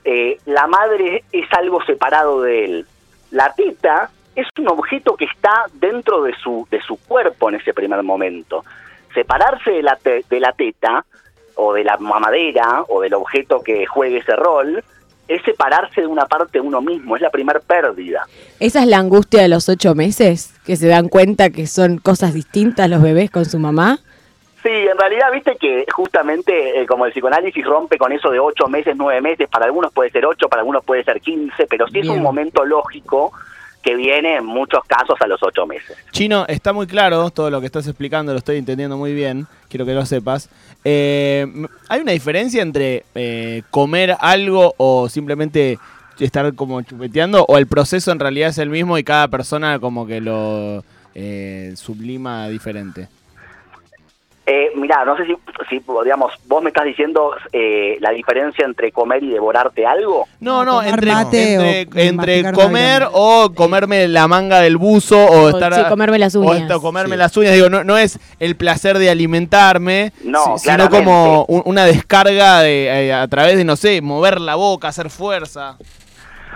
eh, 0.03 0.39
la 0.45 0.65
madre 0.65 1.23
es 1.31 1.45
algo 1.53 1.83
separado 1.85 2.41
de 2.41 2.65
él. 2.65 2.85
La 3.29 3.53
teta 3.53 4.09
es 4.35 4.47
un 4.59 4.67
objeto 4.69 5.15
que 5.15 5.25
está 5.25 5.65
dentro 5.73 6.23
de 6.23 6.33
su, 6.35 6.67
de 6.71 6.81
su 6.81 6.97
cuerpo 6.97 7.49
en 7.49 7.55
ese 7.55 7.73
primer 7.73 8.01
momento. 8.03 8.63
Separarse 9.13 9.71
de 9.71 9.83
la, 9.83 9.95
te- 9.97 10.23
de 10.29 10.39
la 10.39 10.53
teta 10.53 11.05
o 11.55 11.73
de 11.73 11.83
la 11.83 11.97
mamadera 11.97 12.83
o 12.87 13.01
del 13.01 13.13
objeto 13.13 13.61
que 13.61 13.85
juegue 13.85 14.17
ese 14.19 14.35
rol 14.35 14.83
es 15.27 15.41
separarse 15.43 16.01
de 16.01 16.07
una 16.07 16.25
parte 16.25 16.53
de 16.59 16.61
uno 16.61 16.81
mismo, 16.81 17.15
es 17.15 17.21
la 17.21 17.29
primer 17.29 17.61
pérdida. 17.61 18.25
Esa 18.59 18.81
es 18.81 18.87
la 18.87 18.97
angustia 18.97 19.41
de 19.41 19.47
los 19.47 19.69
ocho 19.69 19.95
meses, 19.95 20.53
que 20.65 20.75
se 20.75 20.87
dan 20.87 21.07
cuenta 21.09 21.49
que 21.51 21.67
son 21.67 21.99
cosas 21.99 22.33
distintas 22.33 22.89
los 22.89 23.01
bebés 23.01 23.31
con 23.31 23.45
su 23.45 23.57
mamá. 23.59 23.99
Sí, 24.63 24.69
en 24.69 24.97
realidad, 24.97 25.31
viste 25.31 25.55
que 25.55 25.85
justamente 25.91 26.81
eh, 26.81 26.85
como 26.85 27.05
el 27.05 27.11
psicoanálisis 27.13 27.65
rompe 27.65 27.97
con 27.97 28.11
eso 28.11 28.29
de 28.29 28.39
ocho 28.39 28.67
meses, 28.67 28.93
nueve 28.97 29.19
meses, 29.21 29.49
para 29.49 29.65
algunos 29.65 29.91
puede 29.93 30.09
ser 30.11 30.25
ocho, 30.25 30.47
para 30.49 30.61
algunos 30.61 30.83
puede 30.83 31.03
ser 31.03 31.19
quince, 31.21 31.65
pero 31.67 31.87
sí 31.87 31.99
es 31.99 32.09
un 32.09 32.21
momento 32.21 32.63
lógico 32.65 33.31
que 33.81 33.95
viene 33.95 34.37
en 34.37 34.45
muchos 34.45 34.83
casos 34.85 35.15
a 35.19 35.27
los 35.27 35.41
ocho 35.43 35.65
meses. 35.65 35.97
Chino, 36.11 36.45
está 36.47 36.73
muy 36.73 36.87
claro 36.87 37.29
todo 37.31 37.49
lo 37.49 37.59
que 37.59 37.65
estás 37.65 37.87
explicando, 37.87 38.31
lo 38.31 38.37
estoy 38.37 38.57
entendiendo 38.57 38.97
muy 38.97 39.13
bien, 39.13 39.47
quiero 39.69 39.85
que 39.85 39.93
lo 39.93 40.05
sepas. 40.05 40.49
Eh, 40.83 41.47
¿Hay 41.89 42.01
una 42.01 42.11
diferencia 42.11 42.61
entre 42.61 43.05
eh, 43.15 43.63
comer 43.71 44.15
algo 44.19 44.73
o 44.77 45.09
simplemente 45.09 45.79
estar 46.19 46.53
como 46.53 46.81
chupeteando 46.81 47.45
o 47.47 47.57
el 47.57 47.67
proceso 47.67 48.11
en 48.11 48.19
realidad 48.19 48.49
es 48.49 48.57
el 48.59 48.69
mismo 48.69 48.97
y 48.97 49.03
cada 49.03 49.27
persona 49.27 49.79
como 49.79 50.05
que 50.05 50.21
lo 50.21 50.83
eh, 51.15 51.73
sublima 51.75 52.47
diferente? 52.47 53.07
Eh, 54.53 54.69
mirá, 54.75 55.05
no 55.05 55.15
sé 55.15 55.25
si, 55.27 55.35
si, 55.69 55.81
digamos, 56.03 56.33
vos 56.47 56.61
me 56.61 56.71
estás 56.71 56.83
diciendo 56.83 57.31
eh, 57.53 57.95
la 58.01 58.09
diferencia 58.09 58.65
entre 58.65 58.91
comer 58.91 59.23
y 59.23 59.29
devorarte 59.29 59.85
algo. 59.85 60.27
No, 60.41 60.65
no, 60.65 60.83
entre, 60.83 61.09
o 61.13 62.53
comer 62.53 63.07
o 63.13 63.53
comerme 63.55 64.09
la 64.09 64.27
manga 64.27 64.59
del 64.59 64.75
buzo 64.75 65.17
o, 65.23 65.43
O, 65.45 65.49
estar 65.49 65.73
sí, 65.73 65.81
comerme 65.87 66.19
las 66.19 66.35
o 66.35 66.41
uñas. 66.41 66.63
esto, 66.63 66.81
comerme 66.81 67.15
Sí. 67.15 67.19
las 67.19 67.37
uñas, 67.37 67.53
digo, 67.53 67.69
no, 67.69 67.85
no 67.85 67.97
es 67.97 68.19
el 68.39 68.57
placer 68.57 68.97
de 68.97 69.09
alimentarme, 69.09 70.11
No, 70.23 70.57
si- 70.57 70.63
sino 70.69 70.75
claramente. 70.89 71.05
como 71.05 71.45
un- 71.45 71.61
una 71.65 71.85
descarga 71.85 72.59
de 72.59 73.07
eh, 73.07 73.13
a 73.13 73.25
través 73.29 73.55
de, 73.55 73.63
no 73.63 73.77
sé, 73.77 74.01
mover 74.01 74.41
la 74.41 74.55
boca, 74.55 74.89
hacer 74.89 75.09
fuerza. 75.09 75.77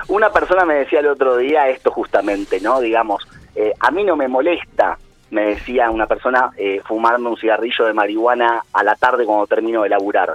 Una 0.09 0.31
persona 0.31 0.65
me 0.65 0.73
decía 0.75 0.99
el 0.99 1.07
otro 1.07 1.37
día 1.37 1.69
esto 1.69 1.91
justamente, 1.91 2.59
¿no? 2.59 2.81
Digamos, 2.81 3.25
eh, 3.55 3.71
a 3.79 3.89
mí 3.91 4.03
no 4.03 4.17
me 4.17 4.27
molesta, 4.27 4.97
me 5.35 5.45
decía 5.53 5.91
una 5.91 6.07
persona, 6.07 6.51
eh, 6.57 6.81
fumarme 6.87 7.29
un 7.29 7.37
cigarrillo 7.37 7.85
de 7.85 7.93
marihuana 7.93 8.63
a 8.73 8.83
la 8.83 8.95
tarde 8.95 9.25
cuando 9.25 9.45
termino 9.47 9.83
de 9.83 9.89
laburar. 9.89 10.33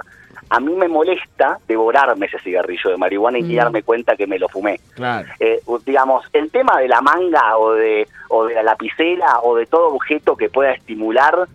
A 0.49 0.59
mí 0.59 0.73
me 0.75 0.87
molesta 0.87 1.57
devorarme 1.67 2.25
ese 2.27 2.37
cigarrillo 2.39 2.89
de 2.91 2.97
marihuana 2.97 3.39
y 3.39 3.43
Mm. 3.43 3.55
darme 3.55 3.83
cuenta 3.83 4.15
que 4.15 4.27
me 4.27 4.37
lo 4.37 4.47
fumé. 4.49 4.79
Claro. 4.95 5.27
Eh, 5.39 5.61
digamos, 5.85 6.25
el 6.33 6.51
tema 6.51 6.77
de 6.79 6.87
la 6.87 7.01
manga 7.01 7.57
o 7.57 7.73
de, 7.73 8.07
o 8.29 8.45
de 8.45 8.53
la 8.55 8.63
lapicera 8.63 9.39
o 9.43 9.55
de 9.55 9.65
todo 9.65 9.87
objeto 9.93 10.35
que 10.35 10.49
pueda 10.49 10.71
estimular 10.73 11.47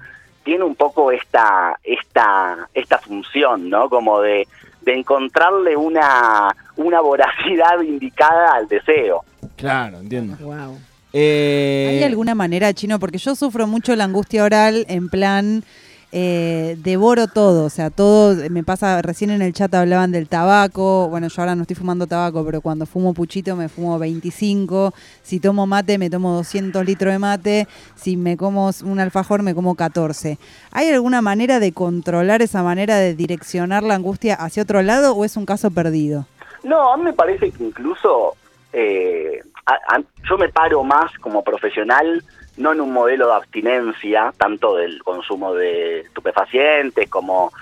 tiene 0.44 0.64
un 0.64 0.74
poco 0.76 1.10
esta, 1.12 1.76
esta, 1.84 2.68
esta 2.72 2.98
función, 2.98 3.68
¿no? 3.68 3.88
Como 3.90 4.20
de, 4.22 4.46
de 4.82 4.94
encontrarle 4.94 5.76
una, 5.76 6.54
una 6.76 7.00
voracidad 7.00 7.80
indicada 7.82 8.54
al 8.54 8.66
deseo. 8.68 9.24
Claro, 9.56 9.98
entiendo. 9.98 10.36
Wow. 10.40 10.78
Eh, 11.18 11.86
¿Hay 11.88 12.04
alguna 12.04 12.34
manera, 12.34 12.74
Chino? 12.74 12.98
Porque 12.98 13.16
yo 13.16 13.34
sufro 13.34 13.66
mucho 13.66 13.96
la 13.96 14.04
angustia 14.04 14.44
oral 14.44 14.84
en 14.86 15.08
plan, 15.08 15.64
eh, 16.12 16.76
devoro 16.82 17.26
todo, 17.26 17.64
o 17.64 17.70
sea, 17.70 17.88
todo, 17.88 18.36
me 18.50 18.62
pasa, 18.62 19.00
recién 19.00 19.30
en 19.30 19.40
el 19.40 19.54
chat 19.54 19.74
hablaban 19.74 20.12
del 20.12 20.28
tabaco, 20.28 21.08
bueno, 21.08 21.28
yo 21.28 21.40
ahora 21.40 21.54
no 21.54 21.62
estoy 21.62 21.74
fumando 21.74 22.06
tabaco, 22.06 22.44
pero 22.44 22.60
cuando 22.60 22.84
fumo 22.84 23.14
puchito 23.14 23.56
me 23.56 23.70
fumo 23.70 23.98
25, 23.98 24.92
si 25.22 25.40
tomo 25.40 25.66
mate 25.66 25.96
me 25.96 26.10
tomo 26.10 26.34
200 26.34 26.84
litros 26.84 27.14
de 27.14 27.18
mate, 27.18 27.68
si 27.94 28.18
me 28.18 28.36
como 28.36 28.70
un 28.84 29.00
alfajor 29.00 29.42
me 29.42 29.54
como 29.54 29.74
14. 29.74 30.38
¿Hay 30.70 30.90
alguna 30.90 31.22
manera 31.22 31.60
de 31.60 31.72
controlar 31.72 32.42
esa 32.42 32.62
manera 32.62 32.96
de 32.98 33.14
direccionar 33.14 33.82
la 33.84 33.94
angustia 33.94 34.34
hacia 34.34 34.64
otro 34.64 34.82
lado 34.82 35.14
o 35.14 35.24
es 35.24 35.38
un 35.38 35.46
caso 35.46 35.70
perdido? 35.70 36.26
No, 36.62 36.92
a 36.92 36.96
mí 36.98 37.04
me 37.04 37.14
parece 37.14 37.50
que 37.52 37.64
incluso 37.64 38.36
eh, 38.72 39.40
a- 39.66 39.96
a- 39.96 40.02
yo 40.28 40.38
me 40.38 40.48
paro 40.48 40.82
más 40.84 41.12
como 41.18 41.42
profesional, 41.44 42.22
no 42.56 42.72
en 42.72 42.80
un 42.80 42.92
modelo 42.92 43.26
de 43.28 43.34
abstinencia, 43.34 44.32
tanto 44.38 44.76
del 44.76 45.02
consumo 45.02 45.54
de 45.54 46.00
estupefacientes 46.00 47.08
como 47.08 47.52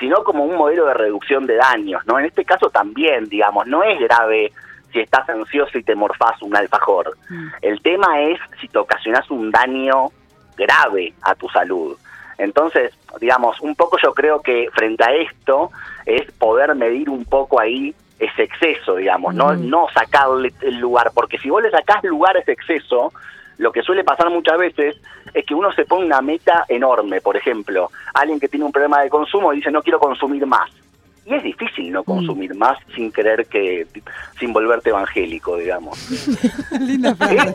sino 0.00 0.24
como 0.24 0.44
un 0.44 0.56
modelo 0.56 0.86
de 0.86 0.94
reducción 0.94 1.46
de 1.46 1.54
daños, 1.54 2.04
¿no? 2.06 2.18
En 2.18 2.24
este 2.24 2.44
caso 2.44 2.68
también, 2.68 3.28
digamos, 3.28 3.68
no 3.68 3.84
es 3.84 3.96
grave 4.00 4.50
si 4.92 4.98
estás 4.98 5.28
ansioso 5.28 5.78
y 5.78 5.84
te 5.84 5.94
morfás 5.94 6.42
un 6.42 6.56
alfajor. 6.56 7.16
El 7.62 7.80
tema 7.80 8.20
es 8.22 8.40
si 8.60 8.66
te 8.66 8.78
ocasionas 8.78 9.30
un 9.30 9.52
daño 9.52 10.08
grave 10.56 11.14
a 11.22 11.36
tu 11.36 11.48
salud. 11.48 11.96
Entonces, 12.38 12.92
digamos, 13.20 13.60
un 13.60 13.76
poco 13.76 13.96
yo 14.02 14.12
creo 14.14 14.42
que 14.42 14.68
frente 14.74 15.04
a 15.04 15.14
esto 15.14 15.70
es 16.06 16.28
poder 16.32 16.74
medir 16.74 17.08
un 17.08 17.24
poco 17.24 17.60
ahí 17.60 17.94
ese 18.18 18.42
exceso, 18.44 18.96
digamos, 18.96 19.34
no, 19.34 19.52
Mm. 19.54 19.68
no 19.68 19.86
sacarle 19.92 20.52
el 20.62 20.78
lugar, 20.78 21.10
porque 21.14 21.38
si 21.38 21.50
vos 21.50 21.62
le 21.62 21.70
sacás 21.70 22.02
lugar 22.04 22.36
a 22.36 22.40
ese 22.40 22.52
exceso, 22.52 23.12
lo 23.58 23.70
que 23.72 23.82
suele 23.82 24.02
pasar 24.04 24.30
muchas 24.30 24.58
veces 24.58 24.96
es 25.32 25.44
que 25.46 25.54
uno 25.54 25.72
se 25.72 25.84
pone 25.84 26.06
una 26.06 26.20
meta 26.20 26.64
enorme, 26.68 27.20
por 27.20 27.36
ejemplo, 27.36 27.90
alguien 28.14 28.38
que 28.40 28.48
tiene 28.48 28.64
un 28.66 28.72
problema 28.72 29.00
de 29.02 29.10
consumo 29.10 29.52
y 29.52 29.56
dice 29.56 29.70
no 29.70 29.82
quiero 29.82 29.98
consumir 29.98 30.44
más. 30.46 30.70
y 31.26 31.32
es 31.34 31.42
difícil 31.42 31.90
no 31.90 32.04
consumir 32.04 32.54
más 32.54 32.76
sin 32.94 33.10
creer 33.10 33.46
que, 33.46 33.86
sin 34.38 34.52
volverte 34.52 34.90
evangélico, 34.90 35.56
digamos. 35.56 35.98
Linda 36.80 37.14
frase. 37.14 37.54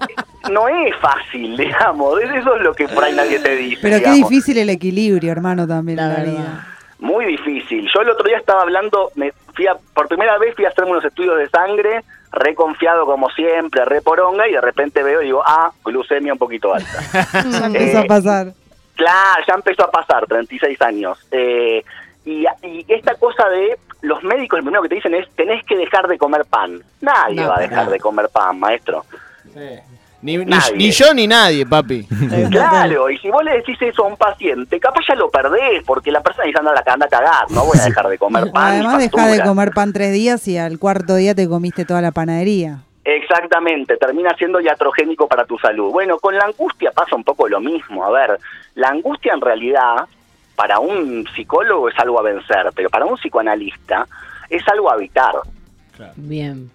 No 0.52 0.68
es 0.68 0.96
fácil, 0.98 1.56
digamos, 1.56 2.20
eso 2.20 2.56
es 2.56 2.62
lo 2.64 2.74
que 2.74 2.88
por 2.88 3.04
ahí 3.04 3.14
nadie 3.14 3.38
te 3.40 3.56
dice. 3.56 3.78
Pero 3.82 3.98
qué 3.98 4.10
digamos. 4.10 4.30
difícil 4.30 4.58
el 4.58 4.70
equilibrio, 4.72 5.32
hermano, 5.32 5.68
también 5.68 5.98
La 5.98 6.04
en 6.06 6.10
la 6.10 6.16
verdad. 6.40 6.60
Muy 6.98 7.26
difícil. 7.26 7.88
Yo 7.94 8.02
el 8.02 8.10
otro 8.10 8.28
día 8.28 8.38
estaba 8.38 8.64
hablando, 8.64 9.12
me 9.16 9.32
fui 9.60 9.68
a- 9.68 9.76
por 9.94 10.08
primera 10.08 10.38
vez 10.38 10.56
fui 10.56 10.64
a 10.64 10.70
hacerme 10.70 10.92
unos 10.92 11.04
estudios 11.04 11.38
de 11.38 11.50
sangre, 11.50 12.02
re 12.32 12.56
confiado 12.56 13.06
como 13.06 13.30
siempre, 13.32 13.84
re 13.84 14.02
poronga, 14.02 14.48
y 14.48 14.54
de 14.54 14.62
repente 14.62 15.04
veo 15.04 15.22
y 15.22 15.26
digo, 15.26 15.44
ah, 15.46 15.70
glucemia 15.84 16.32
un 16.32 16.40
poquito 16.40 16.74
alta. 16.74 16.88
Ya 17.52 17.66
empezó 17.66 17.98
a 17.98 18.02
Eh, 18.04 18.08
pasar. 18.08 18.48
Claro, 18.96 19.44
ya 19.46 19.54
empezó 19.56 19.84
a 19.84 19.92
pasar, 19.92 20.26
36 20.28 20.82
años. 20.82 21.18
Eh, 21.32 21.84
y, 22.24 22.46
y 22.64 22.86
esta 22.88 23.16
cosa 23.16 23.50
de 23.50 23.78
los 24.02 24.24
médicos, 24.24 24.60
lo 24.60 24.64
primero 24.64 24.84
que 24.84 24.90
te 24.90 24.96
dicen 24.96 25.14
es, 25.16 25.30
tenés 25.36 25.62
que 25.66 25.76
dejar 25.76 26.08
de 26.08 26.18
comer 26.18 26.46
pan. 26.46 26.82
Nadie 27.02 27.42
No, 27.42 27.50
va 27.50 27.58
a 27.58 27.62
dejar 27.62 27.86
no. 27.86 27.92
de 27.92 28.00
comer 28.00 28.30
pan, 28.30 28.58
maestro. 28.62 29.04
Ni, 30.22 30.38
ni- 30.38 30.46
Nadie. 30.46 30.76
ni 30.78 30.92
yo 30.92 31.14
ni 31.14 31.28
nadie, 31.28 31.66
papi. 31.66 32.06
Claro, 32.52 33.10
y 33.10 33.18
si 33.20 33.30
vos 33.30 33.44
le 33.44 33.54
decís 33.54 33.78
eso 33.82 34.04
a 34.04 34.08
un 34.08 34.18
paciente, 34.18 34.80
capaz 34.80 35.02
ya 35.08 35.16
lo 35.16 35.30
perdés, 35.30 35.84
porque 35.86 36.12
la 36.12 36.22
persona 36.22 36.46
dice, 36.46 36.60
anda, 36.60 36.72
a- 36.74 36.94
anda 36.94 37.06
a 37.06 37.10
cagar, 37.10 37.50
no 37.52 37.64
voy 37.66 37.78
a 37.80 37.86
dejar 37.86 38.08
de 38.10 38.18
comer 38.18 38.52
pan. 38.52 38.74
Además, 38.74 38.98
ni 38.98 39.04
dejá 39.04 39.18
de 39.26 39.28
factura". 39.30 39.46
comer 39.46 39.72
pan 39.72 39.94
tres 39.94 40.12
días 40.14 40.46
y 40.48 40.58
al 40.58 40.78
cuarto 40.78 41.16
día 41.16 41.34
te 41.36 41.48
comiste 41.48 41.86
toda 41.86 42.02
la 42.02 42.12
panadería. 42.12 42.80
Exactamente, 43.06 43.96
termina 43.98 44.36
siendo 44.38 44.60
iatrogénico 44.60 45.28
para 45.28 45.46
tu 45.46 45.58
salud. 45.58 45.92
Bueno, 45.92 46.20
con 46.20 46.36
la 46.36 46.46
angustia 46.46 46.92
pasa 46.92 47.16
un 47.16 47.24
poco 47.24 47.48
lo 47.48 47.60
mismo. 47.62 48.04
A 48.06 48.12
ver, 48.12 48.38
la 48.76 48.90
angustia 48.90 49.34
en 49.34 49.42
realidad, 49.42 50.06
para 50.56 50.80
un 50.80 51.26
psicólogo 51.36 51.90
es 51.90 51.98
algo 51.98 52.20
a 52.20 52.24
vencer, 52.24 52.72
pero 52.76 52.90
para 52.90 53.06
un 53.06 53.16
psicoanalista 53.16 54.06
es 54.50 54.68
algo 54.68 54.92
a 54.92 54.96
evitar. 54.96 55.36
Bien. 56.18 56.70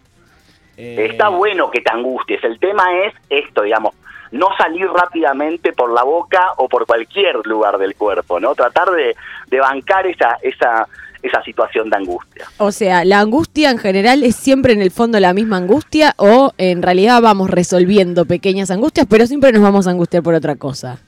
Eh, 0.77 1.09
Está 1.11 1.29
bueno 1.29 1.71
que 1.71 1.81
te 1.81 1.93
angusties. 1.93 2.43
El 2.45 2.59
tema 2.59 2.85
es 3.05 3.15
esto, 3.31 3.63
digamos, 3.63 3.95
no 4.33 4.49
salir 4.59 4.87
rápidamente 4.89 5.73
por 5.73 5.93
la 5.93 6.03
boca 6.03 6.53
o 6.57 6.69
por 6.69 6.87
cualquier 6.87 7.37
lugar 7.47 7.79
del 7.79 7.95
cuerpo, 7.95 8.41
¿no? 8.41 8.55
Tratar 8.55 8.91
de, 8.91 9.15
de 9.47 9.61
bancar 9.61 10.07
esa, 10.09 10.39
esa, 10.43 10.89
esa 11.23 11.43
situación 11.45 11.89
de 11.89 11.97
angustia. 11.99 12.47
O 12.59 12.73
sea, 12.73 13.05
¿la 13.05 13.21
angustia 13.21 13.71
en 13.71 13.79
general 13.79 14.25
es 14.25 14.35
siempre 14.35 14.73
en 14.73 14.83
el 14.83 14.91
fondo 14.91 15.21
la 15.21 15.33
misma 15.35 15.59
angustia 15.59 16.15
o 16.17 16.53
en 16.59 16.83
realidad 16.83 17.23
vamos 17.23 17.49
resolviendo 17.51 18.25
pequeñas 18.25 18.73
angustias, 18.73 19.07
pero 19.09 19.27
siempre 19.27 19.53
nos 19.53 19.63
vamos 19.63 19.87
a 19.87 19.91
angustiar 19.91 20.25
por 20.25 20.35
otra 20.35 20.57
cosa? 20.57 20.99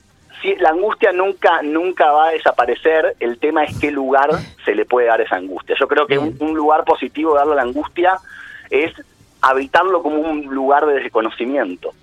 Sí, 0.41 0.55
la 0.59 0.69
angustia 0.69 1.11
nunca, 1.11 1.61
nunca 1.63 2.09
va 2.11 2.27
a 2.27 2.31
desaparecer. 2.31 3.15
El 3.19 3.39
tema 3.39 3.63
es 3.65 3.77
qué 3.79 3.91
lugar 3.91 4.29
se 4.63 4.73
le 4.75 4.85
puede 4.85 5.07
dar 5.07 5.19
esa 5.19 5.35
angustia. 5.35 5.75
Yo 5.77 5.87
creo 5.87 6.07
que 6.07 6.17
un, 6.17 6.37
un 6.39 6.53
lugar 6.55 6.85
positivo 6.85 7.33
de 7.33 7.39
darle 7.39 7.53
a 7.53 7.55
la 7.57 7.61
angustia 7.63 8.13
es 8.69 8.93
habitarlo 9.49 10.01
como 10.01 10.19
un 10.19 10.45
lugar 10.45 10.85
de 10.85 10.95
desconocimiento. 10.95 11.93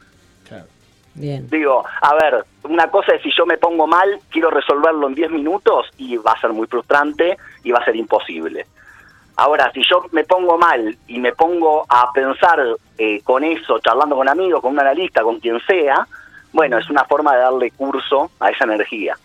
Bien. 1.16 1.48
Digo, 1.48 1.84
a 2.00 2.14
ver, 2.14 2.44
una 2.64 2.90
cosa 2.90 3.14
es 3.14 3.22
si 3.22 3.30
yo 3.36 3.46
me 3.46 3.56
pongo 3.56 3.86
mal, 3.86 4.18
quiero 4.30 4.50
resolverlo 4.50 5.06
en 5.06 5.14
10 5.14 5.30
minutos 5.30 5.86
y 5.96 6.16
va 6.16 6.32
a 6.32 6.40
ser 6.40 6.52
muy 6.52 6.66
frustrante 6.66 7.36
y 7.62 7.70
va 7.70 7.78
a 7.78 7.84
ser 7.84 7.94
imposible. 7.94 8.66
Ahora, 9.36 9.70
si 9.72 9.82
yo 9.88 10.06
me 10.12 10.24
pongo 10.24 10.58
mal 10.58 10.96
y 11.06 11.18
me 11.18 11.32
pongo 11.32 11.86
a 11.88 12.12
pensar 12.12 12.60
eh, 12.98 13.20
con 13.22 13.44
eso, 13.44 13.78
charlando 13.78 14.16
con 14.16 14.28
amigos, 14.28 14.60
con 14.60 14.72
un 14.72 14.80
analista, 14.80 15.22
con 15.22 15.38
quien 15.38 15.60
sea, 15.66 16.06
bueno, 16.52 16.78
es 16.78 16.88
una 16.88 17.04
forma 17.04 17.34
de 17.34 17.42
darle 17.42 17.70
curso 17.72 18.30
a 18.38 18.50
esa 18.50 18.64
energía. 18.64 19.16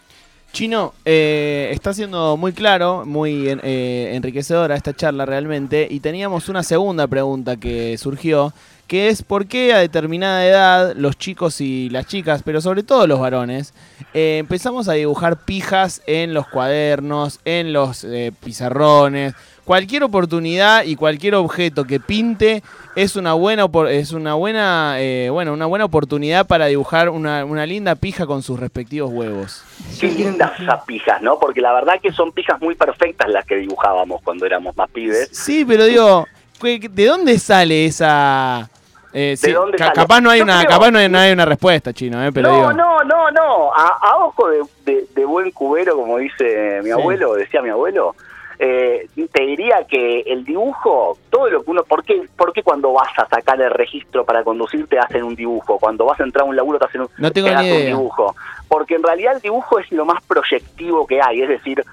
Chino, 0.52 0.94
eh, 1.06 1.70
está 1.72 1.94
siendo 1.94 2.36
muy 2.36 2.54
claro, 2.54 3.06
muy 3.06 3.48
eh, 3.48 4.12
enriquecedora 4.14 4.76
esta 4.76 4.96
charla 4.96 5.26
realmente, 5.26 5.88
y 5.90 6.00
teníamos 6.00 6.50
una 6.50 6.64
segunda 6.64 7.08
pregunta 7.08 7.58
que 7.58 7.98
surgió, 7.98 8.54
que 8.88 9.10
es 9.10 9.22
por 9.22 9.46
qué 9.46 9.72
a 9.74 9.78
determinada 9.78 10.44
edad 10.44 10.94
los 10.96 11.16
chicos 11.16 11.62
y 11.62 11.92
las 11.92 12.08
chicas, 12.08 12.42
pero 12.44 12.60
sobre 12.60 12.82
todo 12.82 13.06
los 13.06 13.20
varones, 13.20 13.76
eh, 14.16 14.38
empezamos 14.40 14.88
a 14.90 14.94
dibujar 14.94 15.46
pijas 15.46 16.02
en 16.08 16.34
los 16.34 16.48
cuadernos, 16.48 17.40
en 17.46 17.72
los 17.72 18.04
eh, 18.04 18.32
pizarrones. 18.44 19.36
Cualquier 19.70 20.02
oportunidad 20.04 20.84
y 20.84 20.96
cualquier 20.96 21.36
objeto 21.36 21.84
que 21.86 22.00
pinte 22.00 22.64
es 22.96 23.16
una 23.16 23.34
buena 23.34 23.68
es 23.92 24.14
una 24.14 24.34
buena 24.34 24.96
eh, 24.98 25.30
bueno 25.30 25.54
una 25.54 25.68
buena 25.68 25.86
oportunidad 25.86 26.48
para 26.48 26.66
dibujar 26.66 27.10
una, 27.10 27.46
una 27.46 27.68
linda 27.68 27.94
pija 27.94 28.26
con 28.26 28.42
sus 28.42 28.60
respectivos 28.60 29.12
huevos. 29.14 29.64
Qué 30.00 30.08
lindas 30.08 30.60
esas 30.60 30.84
pijas, 30.86 31.22
¿no? 31.22 31.38
Porque 31.38 31.62
la 31.62 31.72
verdad 31.72 32.00
que 32.02 32.12
son 32.12 32.32
pijas 32.32 32.60
muy 32.60 32.74
perfectas 32.74 33.30
las 33.30 33.46
que 33.46 33.58
dibujábamos 33.58 34.24
cuando 34.24 34.44
éramos 34.48 34.76
más 34.76 34.90
pibes. 34.90 35.30
Sí, 35.34 35.64
pero 35.64 35.84
digo, 35.86 36.26
¿qué- 36.60 36.80
¿de 36.90 37.06
dónde 37.06 37.38
sale 37.38 37.86
esa? 37.86 38.68
eh, 39.14 39.36
sí, 39.38 39.52
dónde 39.52 39.78
ca- 39.78 39.84
sale? 39.90 39.96
Capaz 39.98 40.20
no 40.20 40.32
hay 40.32 40.40
Yo 40.40 40.46
una, 40.46 40.62
creo- 40.62 40.72
capaz 40.72 40.90
no 40.90 40.98
hay, 40.98 41.10
no 41.10 41.20
hay 41.20 41.32
una 41.32 41.46
respuesta, 41.46 41.94
chino, 41.94 42.26
eh, 42.26 42.32
pero 42.32 42.50
no, 42.50 42.56
digo. 42.56 42.74
no, 42.74 43.04
no, 43.04 43.30
no. 43.30 43.72
A, 43.72 43.88
a 44.02 44.18
ojo 44.18 44.50
de, 44.50 44.62
de- 44.86 45.06
de 45.16 45.26
buen 45.26 45.52
cubero, 45.52 45.96
como 45.96 46.18
dice 46.18 46.80
mi 46.82 46.86
Sí. 46.86 46.92
abuelo, 46.92 47.36
decía 47.36 47.62
mi 47.62 47.70
abuelo, 47.70 48.16
eh, 48.60 49.08
te 49.32 49.44
diría 49.44 49.86
que 49.88 50.20
el 50.22 50.44
dibujo, 50.44 51.18
todo 51.30 51.50
lo 51.50 51.64
que 51.64 51.72
uno... 51.72 51.84
¿por 51.84 52.04
qué, 52.04 52.28
¿Por 52.36 52.52
qué 52.52 52.62
cuando 52.62 52.92
vas 52.92 53.18
a 53.18 53.28
sacar 53.28 53.62
el 53.62 53.72
registro 53.72 54.26
para 54.26 54.44
conducir 54.44 54.86
te 54.88 55.00
hacen 55.00 55.24
un 55.24 55.36
dibujo? 55.36 55.80
Cuando 55.80 56.06
vas 56.06 56.20
a 56.20 56.24
entrar 56.24 56.44
a 56.44 56.50
un 56.50 56.56
laburo 56.56 56.78
te 56.78 56.86
hacen 56.86 57.02
un, 57.02 57.10
No 57.18 57.32
tengo 57.32 57.48
te 57.48 57.56
ni 57.56 57.72
un 57.72 57.86
dibujo. 57.86 58.36
Porque 58.68 58.96
en 58.96 59.04
realidad 59.04 59.36
el 59.36 59.42
dibujo 59.42 59.80
es 59.80 59.90
lo 59.92 60.06
más 60.06 60.22
proyectivo 60.24 61.08
que 61.08 61.22
hay. 61.22 61.42
Es 61.42 61.50
decir, 61.50 61.84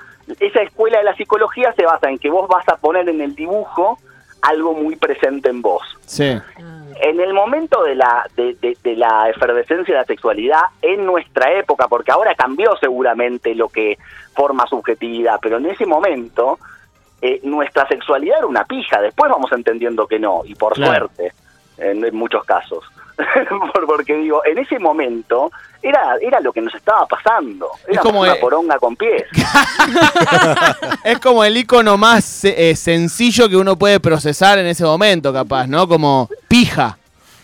esa 0.40 0.62
escuela 0.62 0.98
de 0.98 1.04
la 1.04 1.14
psicología 1.14 1.72
se 1.74 1.84
basa 1.84 2.10
en 2.10 2.18
que 2.18 2.30
vos 2.30 2.48
vas 2.48 2.68
a 2.68 2.76
poner 2.76 3.08
en 3.08 3.20
el 3.20 3.34
dibujo 3.34 3.98
algo 4.42 4.74
muy 4.74 4.96
presente 4.96 5.48
en 5.48 5.62
vos 5.62 5.82
Sí. 6.06 6.38
En 7.00 7.20
el 7.20 7.32
momento 7.34 7.82
de 7.82 7.94
la, 7.94 8.26
de, 8.36 8.54
de- 8.54 8.76
de 8.82 8.96
la 8.96 9.28
efervescencia 9.28 9.94
de 9.94 10.00
la 10.00 10.06
sexualidad, 10.06 10.60
en 10.82 11.04
nuestra 11.06 11.52
época, 11.52 11.88
porque 11.88 12.12
ahora 12.12 12.34
cambió 12.34 12.76
seguramente 12.76 13.54
lo 13.54 13.68
que 13.68 13.98
forma 14.34 14.66
subjetividad, 14.66 15.38
pero 15.42 15.58
en 15.58 15.66
ese 15.66 15.86
momento 15.86 16.58
eh, 17.22 17.40
nuestra 17.42 17.86
sexualidad 17.88 18.38
era 18.38 18.46
una 18.46 18.64
pija, 18.64 19.00
después 19.00 19.30
vamos 19.30 19.50
entendiendo 19.52 20.06
que 20.06 20.18
no, 20.18 20.42
y 20.44 20.54
por 20.54 20.74
Claro. 20.74 21.08
suerte, 21.16 21.32
en, 21.78 22.04
en 22.04 22.14
muchos 22.16 22.44
casos. 22.44 22.84
Por- 23.72 23.86
porque 23.86 24.14
digo, 24.14 24.42
en 24.44 24.58
ese 24.58 24.78
momento 24.78 25.50
era, 25.88 26.16
era 26.20 26.40
lo 26.40 26.52
que 26.52 26.60
nos 26.60 26.74
estaba 26.74 27.06
pasando, 27.06 27.70
era 27.86 28.00
como, 28.00 28.22
una 28.22 28.34
poronga 28.36 28.78
con 28.78 28.96
pies. 28.96 29.24
Es 31.04 31.20
como 31.20 31.44
el 31.44 31.56
icono 31.56 31.96
más 31.96 32.44
eh, 32.44 32.74
sencillo 32.74 33.48
que 33.48 33.56
uno 33.56 33.76
puede 33.76 34.00
procesar 34.00 34.58
en 34.58 34.66
ese 34.66 34.84
momento, 34.84 35.32
capaz, 35.32 35.66
¿no? 35.66 35.86
Como 35.86 36.28
pija. 36.48 36.98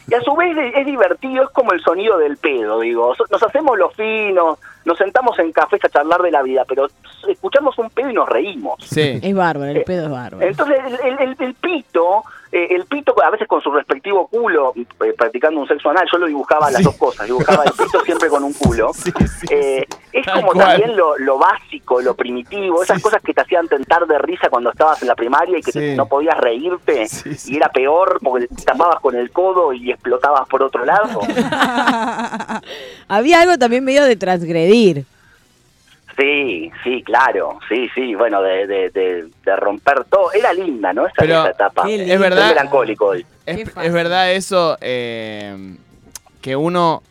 Y 0.09 0.15
a 0.15 0.21
su 0.21 0.35
vez 0.35 0.57
es, 0.57 0.75
es 0.77 0.87
divertido, 0.87 1.45
es 1.45 1.51
como 1.51 1.73
el 1.73 1.81
sonido 1.83 2.19
del 2.19 2.37
pedo, 2.37 2.81
digo. 2.81 3.15
Nos 3.31 3.43
hacemos 3.43 3.79
los 3.79 3.95
finos, 3.95 4.59
nos 4.85 4.99
sentamos 4.99 5.39
en 5.39 5.53
cafés 5.53 5.85
a 5.85 5.89
charlar 5.89 6.23
de 6.23 6.31
la 6.31 6.43
vida, 6.43 6.65
pero 6.69 6.87
escuchamos 7.29 7.79
un 7.79 7.91
pedo 7.91 8.11
y 8.11 8.15
nos 8.15 8.29
reímos. 8.29 8.77
Sí. 8.85 9.19
Es 9.23 9.35
bárbaro, 9.35 9.71
el 9.71 9.85
pedo 9.85 10.05
es 10.07 10.11
bárbaro. 10.11 10.47
Entonces 10.47 10.79
el, 10.87 10.95
el- 11.13 11.21
el- 11.21 11.37
el 11.39 11.55
pito, 11.55 12.23
eh, 12.51 12.69
el 12.71 12.85
pito 12.87 13.15
a 13.23 13.31
veces 13.31 13.47
con 13.49 13.61
su 13.63 13.71
respectivo 13.71 14.27
culo, 14.27 14.75
eh, 14.77 15.15
practicando 15.17 15.61
un 15.61 15.69
sexo 15.69 15.91
anal, 15.91 16.07
yo 16.13 16.19
lo 16.19 16.27
dibujaba 16.27 16.71
las 16.71 16.83
dos 16.83 16.97
cosas, 16.97 17.27
dibujaba 17.27 17.65
el 17.65 17.73
pito 17.73 18.01
siempre 18.01 18.29
con 18.29 18.43
un 18.45 18.53
culo. 18.53 18.91
Sí, 19.03 19.11
sí, 19.41 19.47
Eh, 19.51 19.87
es 20.13 20.27
Tal 20.27 20.35
como 20.41 20.53
cual. 20.53 20.67
también 20.69 20.97
lo, 20.97 21.17
lo 21.19 21.39
básico, 21.39 22.01
lo 22.03 22.15
primitivo, 22.15 22.83
esas 22.83 22.99
Sí, 22.99 23.03
cosas 23.03 23.23
que 23.23 23.33
te 23.33 23.41
hacían 23.41 23.67
tentar 23.69 24.07
de 24.07 24.19
risa 24.19 24.49
cuando 24.51 24.71
estabas 24.71 25.01
en 25.03 25.09
la 25.09 25.15
primaria 25.15 25.59
y 25.59 25.63
que 25.63 25.73
te- 25.73 25.97
no 25.97 26.07
podías 26.07 26.37
reírte 26.37 27.07
Sí, 27.07 27.35
sí. 27.35 27.53
y 27.55 27.57
era 27.57 27.69
peor 27.71 28.19
porque 28.23 28.47
te 28.49 28.63
tapabas 28.65 29.01
con 29.01 29.15
el 29.15 29.31
codo 29.33 29.73
y 29.73 29.91
explotabas 29.91 30.47
por 30.49 30.63
otro 30.63 30.85
lado. 30.85 31.21
Había 33.15 33.43
algo 33.43 33.59
también 33.59 33.85
medio 33.85 34.05
de 34.05 34.17
transgredir. 34.17 35.05
Sí, 36.17 36.71
sí, 36.85 37.03
claro, 37.03 37.59
sí, 37.69 37.89
sí, 37.95 38.15
bueno, 38.15 38.43
de, 38.43 38.67
de, 38.67 38.91
de, 38.91 39.25
de 39.45 39.57
romper 39.57 40.05
todo. 40.05 40.31
Era 40.33 40.53
linda, 40.53 40.93
¿no? 40.93 41.07
Esa, 41.07 41.15
Pero 41.19 41.41
esa 41.41 41.51
etapa. 41.51 41.89
Es 41.91 42.01
Estoy 42.01 42.17
verdad, 42.19 42.49
melancólico 42.51 43.07
hoy. 43.07 43.27
es, 43.47 43.93
verdad 43.93 44.33
eso 44.33 44.77
eh, 44.83 45.75
que 46.43 46.55
uno 46.55 47.03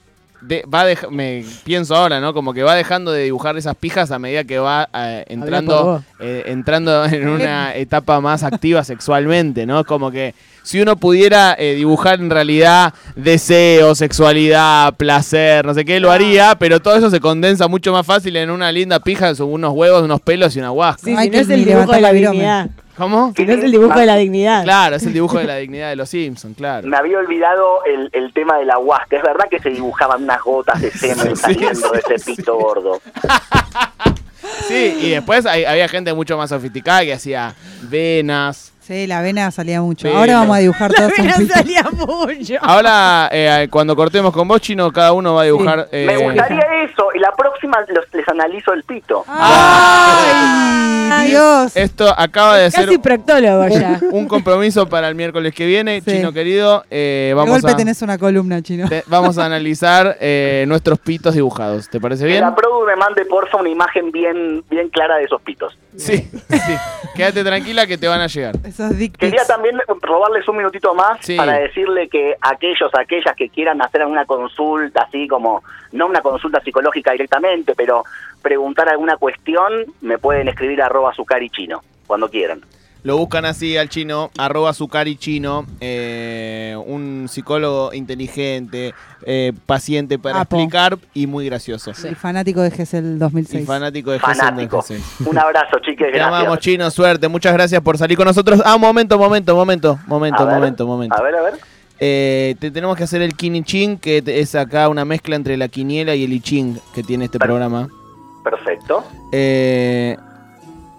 de- 0.42 0.64
va 0.72 0.86
dej- 0.88 1.10
me 1.10 1.44
pienso 1.64 1.96
ahora, 1.96 2.20
¿no? 2.20 2.34
Como 2.34 2.54
que 2.54 2.62
va 2.64 2.76
dejando 2.76 3.12
de 3.12 3.24
dibujar 3.24 3.58
esas 3.58 3.76
pijas 3.76 4.12
a 4.12 4.20
medida 4.20 4.44
que 4.44 4.60
va 4.60 4.88
eh, 4.94 5.26
entrando 5.30 6.04
eh, 6.20 6.44
entrando 6.48 7.04
en 7.06 7.28
una 7.30 7.76
etapa 7.76 8.22
más 8.22 8.44
activa 8.44 8.84
sexualmente, 8.84 9.66
¿no? 9.66 9.84
Como 9.84 10.12
que 10.12 10.36
si 10.64 10.82
uno 10.82 10.96
pudiera 10.96 11.56
eh, 11.58 11.76
dibujar 11.76 12.20
en 12.20 12.30
realidad 12.30 12.94
deseo, 13.16 13.96
sexualidad, 13.96 14.94
placer, 14.96 15.66
no 15.66 15.74
sé 15.74 15.86
qué, 15.86 16.00
lo 16.00 16.12
haría, 16.12 16.56
pero 16.60 16.80
todo 16.82 16.96
eso 16.96 17.10
se 17.10 17.20
condensa 17.20 17.68
mucho 17.68 17.92
más 17.92 18.06
fácil 18.06 18.36
en 18.38 18.50
una 18.52 18.72
linda 18.72 19.00
pija, 19.00 19.32
unos 19.40 19.74
huevos, 19.74 20.04
unos 20.04 20.22
pelos 20.22 20.56
y 20.56 20.60
una 20.60 20.72
huasca. 20.72 21.02
Sí, 21.04 21.16
Ay, 21.18 21.26
si 21.26 21.30
no 21.32 21.38
es 21.40 21.50
el 21.50 21.66
dibujo 21.66 21.92
de 21.92 22.02
la 22.02 22.12
virome. 22.12 22.34
dignidad. 22.36 22.70
¿Cómo? 22.98 23.34
Si 23.36 23.46
no 23.46 23.54
es 23.54 23.64
el 23.64 23.72
dibujo 23.72 23.98
de 23.98 24.06
la 24.06 24.16
dignidad. 24.18 24.64
Claro, 24.64 24.96
es 24.98 25.04
el 25.06 25.14
dibujo 25.14 25.40
de 25.40 25.46
la 25.46 25.56
dignidad 25.56 25.90
de 25.90 25.96
los 25.96 26.10
Simpsons, 26.10 26.56
claro. 26.56 26.88
Me 26.88 26.98
había 26.98 27.18
olvidado 27.18 27.84
el, 27.86 28.10
el 28.14 28.32
tema 28.34 28.58
de 28.60 28.66
la 28.66 28.78
huasca. 28.78 29.18
Es 29.18 29.24
verdad 29.24 29.46
que 29.50 29.60
se 29.60 29.70
dibujaban 29.70 30.24
unas 30.24 30.42
gotas 30.44 30.80
de 30.82 30.92
semen 30.92 31.36
Sí, 31.36 31.42
saliendo 31.42 31.74
sí, 31.74 32.00
de 32.10 32.16
ese 32.16 32.26
sí. 32.26 32.36
pito 32.36 32.56
gordo. 32.58 33.02
Sí, 34.68 34.98
y 35.02 35.10
después 35.12 35.46
hay- 35.46 35.66
había 35.66 35.88
gente 35.88 36.14
mucho 36.14 36.38
más 36.38 36.50
sofisticada 36.50 37.04
que 37.04 37.14
hacía 37.14 37.54
venas. 37.84 38.72
Sí, 38.92 39.08
la 39.08 39.22
vena 39.22 39.50
salía 39.52 39.82
mucho. 39.82 40.04
Pelo. 40.08 40.18
Ahora 40.20 40.36
vamos 40.40 40.58
a 40.58 40.60
dibujar 40.60 40.92
La 40.98 40.98
todos 40.98 41.14
un 41.40 41.48
salía 41.48 41.84
mucho. 41.92 42.54
Ahora, 42.62 43.30
eh, 43.32 43.68
cuando 43.72 43.96
cortemos 43.96 44.34
con 44.34 44.48
vos, 44.50 44.60
Chino, 44.60 44.92
cada 44.92 45.14
uno 45.14 45.34
va 45.36 45.44
a 45.44 45.46
dibujar... 45.46 45.88
eh, 45.94 46.06
Me 46.08 46.18
gustaría 46.18 46.60
eso, 46.84 47.08
y 47.16 47.20
la 47.20 47.32
próxima 47.32 47.78
los- 47.88 48.14
les 48.14 48.28
analizo 48.28 48.74
el 48.74 48.84
pito. 48.84 49.24
¡Ay, 51.14 51.30
Dios! 51.30 51.76
Esto 51.76 52.14
acaba 52.18 52.58
de 52.58 52.72
ser 52.72 52.86
Casi 52.86 52.98
proctólogo 52.98 53.68
ya. 53.68 54.00
un 54.12 54.28
compromiso 54.28 54.88
para 54.88 55.08
el 55.10 55.16
miércoles 55.16 55.54
que 55.54 55.66
viene. 55.66 56.02
Sí. 56.02 56.12
Chino 56.12 56.32
querido, 56.34 56.84
eh, 56.90 57.28
De 57.30 57.34
vamos, 57.34 57.52
golpe 57.62 57.72
a, 57.72 57.76
tenés 57.78 58.02
una 58.02 58.18
columna, 58.18 58.62
chino. 58.62 58.88
te- 58.88 59.04
vamos 59.08 59.38
a 59.38 59.46
analizar 59.46 60.18
eh, 60.20 60.66
nuestros 60.68 61.00
pitos 61.00 61.34
dibujados. 61.36 61.90
¿Te 61.90 62.00
parece 62.00 62.24
Que 62.24 62.30
bien? 62.30 62.42
la 62.42 62.56
produ 62.56 62.86
me 62.86 62.96
mande, 62.96 63.26
porfa, 63.26 63.58
una 63.58 63.70
imagen 63.70 64.12
bien, 64.12 64.64
bien 64.70 64.90
clara 64.90 65.18
de 65.18 65.24
esos 65.26 65.42
pitos. 65.42 65.78
Sí, 65.98 66.18
sí. 66.18 66.76
Quédate 67.16 67.44
tranquila 67.44 67.86
que 67.86 67.98
te 67.98 68.08
van 68.08 68.22
a 68.22 68.28
llegar. 68.28 68.56
Esos 68.66 68.98
dick 68.98 69.18
Quería 69.18 69.46
también 69.46 69.78
robarles 70.02 70.48
un 70.48 70.58
minutito 70.58 70.94
más 70.94 71.20
Sí. 71.22 71.36
para 71.36 71.60
decirle 71.60 72.08
que 72.08 72.36
aquellos, 72.42 72.92
aquellas 72.98 73.36
que 73.36 73.50
quieran 73.50 73.82
hacer 73.82 74.02
alguna 74.02 74.26
consulta, 74.26 75.04
así 75.04 75.28
como, 75.28 75.64
no 75.92 76.08
una 76.08 76.22
consulta 76.22 76.62
psicológica 76.62 77.12
directamente, 77.12 77.74
pero 77.76 78.04
preguntar 78.42 78.90
alguna 78.90 79.18
cuestión, 79.18 79.86
me 80.02 80.18
pueden 80.18 80.48
escribir 80.48 80.82
a 80.82 80.86
arroba 80.86 81.14
chino 81.52 81.82
cuando 82.08 82.30
quieran. 82.30 82.62
Lo 83.04 83.18
buscan 83.18 83.46
así 83.46 83.78
al 83.78 83.90
chino, 83.90 84.30
arroba 84.38 84.74
sucari 84.74 85.16
chino, 85.16 85.66
eh, 85.80 86.76
un 86.86 87.26
psicólogo 87.28 87.94
inteligente, 87.94 88.94
eh, 89.26 89.54
paciente 89.66 90.20
para 90.20 90.42
Apo. 90.42 90.58
explicar 90.58 91.00
y 91.16 91.26
muy 91.26 91.46
gracioso. 91.48 91.92
Y 91.92 92.14
fanático 92.14 92.62
de 92.62 92.70
Gesell 92.70 93.18
2006. 93.18 93.64
Y 93.64 93.66
fanático 93.66 94.12
de 94.12 94.20
Fanático. 94.20 94.84
Gesell. 94.84 95.02
Un 95.26 95.38
abrazo, 95.40 95.80
chiques, 95.84 96.12
Te 96.12 96.22
amamos, 96.22 96.44
gracias. 96.44 96.60
chino, 96.64 96.92
suerte. 96.92 97.28
Muchas 97.28 97.54
gracias 97.54 97.82
por 97.82 97.98
salir 97.98 98.16
con 98.18 98.26
nosotros. 98.28 98.62
Ah, 98.64 98.78
momento, 98.78 99.18
momento, 99.18 99.56
momento, 99.56 99.98
momento, 100.06 100.44
A 100.44 100.46
ver, 100.46 100.56
momento, 100.56 100.86
momento. 100.86 101.16
A 101.18 101.22
ver, 101.24 101.36
a 101.36 101.42
ver. 101.42 101.54
Eh, 102.00 102.56
te 102.60 102.70
tenemos 102.70 102.96
que 102.98 103.04
hacer 103.04 103.24
el 103.24 103.36
Kinichín, 103.36 103.98
que 103.98 104.22
es 104.26 104.54
acá 104.54 104.90
una 104.90 105.06
mezcla 105.06 105.36
entre 105.36 105.58
la 105.58 105.68
quiniela 105.70 106.14
y 106.14 106.24
el 106.24 106.34
iching 106.34 106.80
que 106.94 107.02
tiene 107.02 107.26
este 107.26 107.40
Per- 107.40 107.48
programa. 107.48 107.88
Perfecto. 108.44 109.04
Eh, 109.32 110.18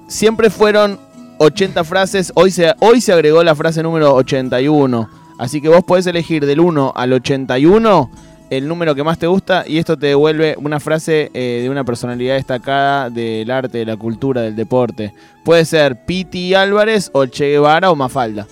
siempre 0.09 0.51
fueron 0.51 0.99
80 1.43 1.83
frases, 1.83 2.33
hoy 2.37 2.53
se, 2.53 2.73
hoy 2.79 3.01
se 3.01 3.13
agregó 3.13 3.43
la 3.43 3.57
frase 3.57 3.83
número 3.83 4.15
81. 4.15 5.11
Así 5.39 5.61
que 5.61 5.69
vos 5.69 5.83
podés 5.83 6.07
elegir 6.07 6.47
del 6.47 6.61
1 6.61 6.93
al 6.95 7.13
81 7.13 8.11
el 8.49 8.69
número 8.69 8.95
que 8.95 9.03
más 9.03 9.19
te 9.19 9.27
gusta 9.27 9.65
y 9.67 9.79
esto 9.79 9.97
te 9.99 10.09
devuelve 10.09 10.55
una 10.59 10.79
frase 10.79 11.31
eh, 11.35 11.61
de 11.63 11.71
una 11.71 11.85
personalidad 11.85 12.35
destacada 12.35 13.11
del 13.11 13.51
arte, 13.51 13.79
de 13.79 13.87
la 13.87 13.97
cultura, 13.97 14.43
del 14.43 14.55
deporte. 14.55 15.15
Puede 15.45 15.65
ser 15.65 16.05
Piti 16.05 16.55
Álvarez 16.55 17.11
o 17.13 17.27
Che 17.27 17.49
Guevara 17.49 17.91
o 17.91 17.97
Mafalda. 17.97 18.47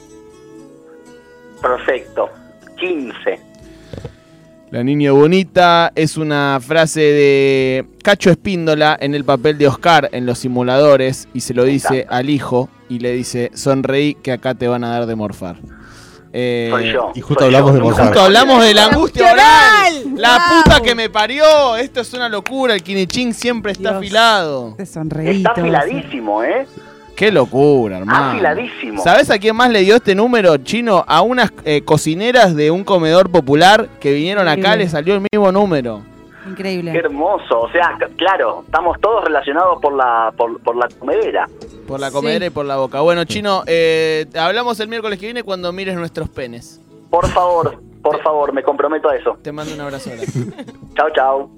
Perfecto. 1.62 2.28
15. 2.76 3.49
La 4.70 4.84
niña 4.84 5.10
bonita 5.10 5.90
es 5.96 6.16
una 6.16 6.60
frase 6.64 7.00
de 7.00 7.86
Cacho 8.04 8.30
Espíndola 8.30 8.96
en 9.00 9.14
el 9.16 9.24
papel 9.24 9.58
de 9.58 9.66
Oscar 9.66 10.08
en 10.12 10.26
los 10.26 10.38
simuladores 10.38 11.26
y 11.34 11.40
se 11.40 11.54
lo 11.54 11.64
dice 11.64 12.06
al 12.08 12.30
hijo 12.30 12.68
y 12.88 13.00
le 13.00 13.10
dice, 13.12 13.50
sonreí 13.54 14.14
que 14.14 14.30
acá 14.30 14.54
te 14.54 14.68
van 14.68 14.84
a 14.84 14.90
dar 14.90 15.06
de 15.06 15.16
morfar. 15.16 15.56
Eh, 16.32 16.68
Soy 16.70 16.92
yo. 16.92 17.10
y 17.16 17.20
justo 17.20 17.42
soy 17.44 17.46
hablamos 17.46 17.70
yo. 17.72 17.74
de 17.78 17.80
morfar. 17.82 18.06
Justo 18.06 18.20
hablamos 18.20 18.62
de 18.64 18.74
la 18.74 18.84
angustia 18.86 19.32
oral. 19.32 20.04
La 20.16 20.38
Wow. 20.48 20.62
puta 20.62 20.80
que 20.80 20.94
me 20.94 21.10
parió. 21.10 21.74
Esto 21.74 22.00
es 22.02 22.12
una 22.14 22.28
locura. 22.28 22.74
El 22.74 22.84
Kinichín 22.84 23.34
siempre 23.34 23.72
está 23.72 23.90
Dios. 23.90 23.94
afilado. 24.02 24.76
Está 24.78 25.00
afiladísimo, 25.50 26.44
¿eh? 26.44 26.68
Qué 27.20 27.30
locura, 27.30 27.98
hermano. 27.98 28.30
Afiladísimo. 28.30 29.02
¿Sabes 29.02 29.30
a 29.30 29.38
quién 29.38 29.54
más 29.54 29.68
le 29.68 29.80
dio 29.80 29.96
este 29.96 30.14
número 30.14 30.56
chino? 30.56 31.04
A 31.06 31.20
unas 31.20 31.52
eh, 31.66 31.82
cocineras 31.82 32.56
de 32.56 32.70
un 32.70 32.82
comedor 32.82 33.30
popular 33.30 33.90
que 34.00 34.14
vinieron 34.14 34.48
acá, 34.48 34.74
le 34.74 34.88
salió 34.88 35.16
el 35.16 35.20
mismo 35.30 35.52
número. 35.52 36.00
Increíble. 36.48 36.92
Qué 36.92 36.98
hermoso. 37.00 37.60
O 37.60 37.70
sea, 37.72 37.94
claro, 38.16 38.62
estamos 38.64 38.98
todos 39.02 39.22
relacionados 39.22 39.82
por 39.82 39.92
la, 39.92 40.32
por, 40.34 40.62
por 40.62 40.76
la 40.76 40.88
comedera. 40.98 41.46
Por 41.86 42.00
la 42.00 42.08
Sí. 42.08 42.14
comedera 42.14 42.46
y 42.46 42.50
por 42.50 42.64
la 42.64 42.78
boca. 42.78 43.02
Bueno, 43.02 43.26
chino, 43.26 43.64
eh, 43.66 44.24
hablamos 44.34 44.80
el 44.80 44.88
miércoles 44.88 45.18
que 45.18 45.26
viene 45.26 45.42
cuando 45.42 45.70
mires 45.74 45.96
nuestros 45.96 46.26
penes. 46.30 46.80
Por 47.10 47.28
favor, 47.28 47.82
por 48.00 48.22
favor, 48.22 48.54
me 48.54 48.62
comprometo 48.62 49.10
a 49.10 49.16
eso. 49.16 49.36
Te 49.42 49.52
mando 49.52 49.74
un 49.74 49.80
abrazo. 49.82 50.08
ahora. 50.08 50.22
Chao, 50.96 51.10
chao. 51.14 51.50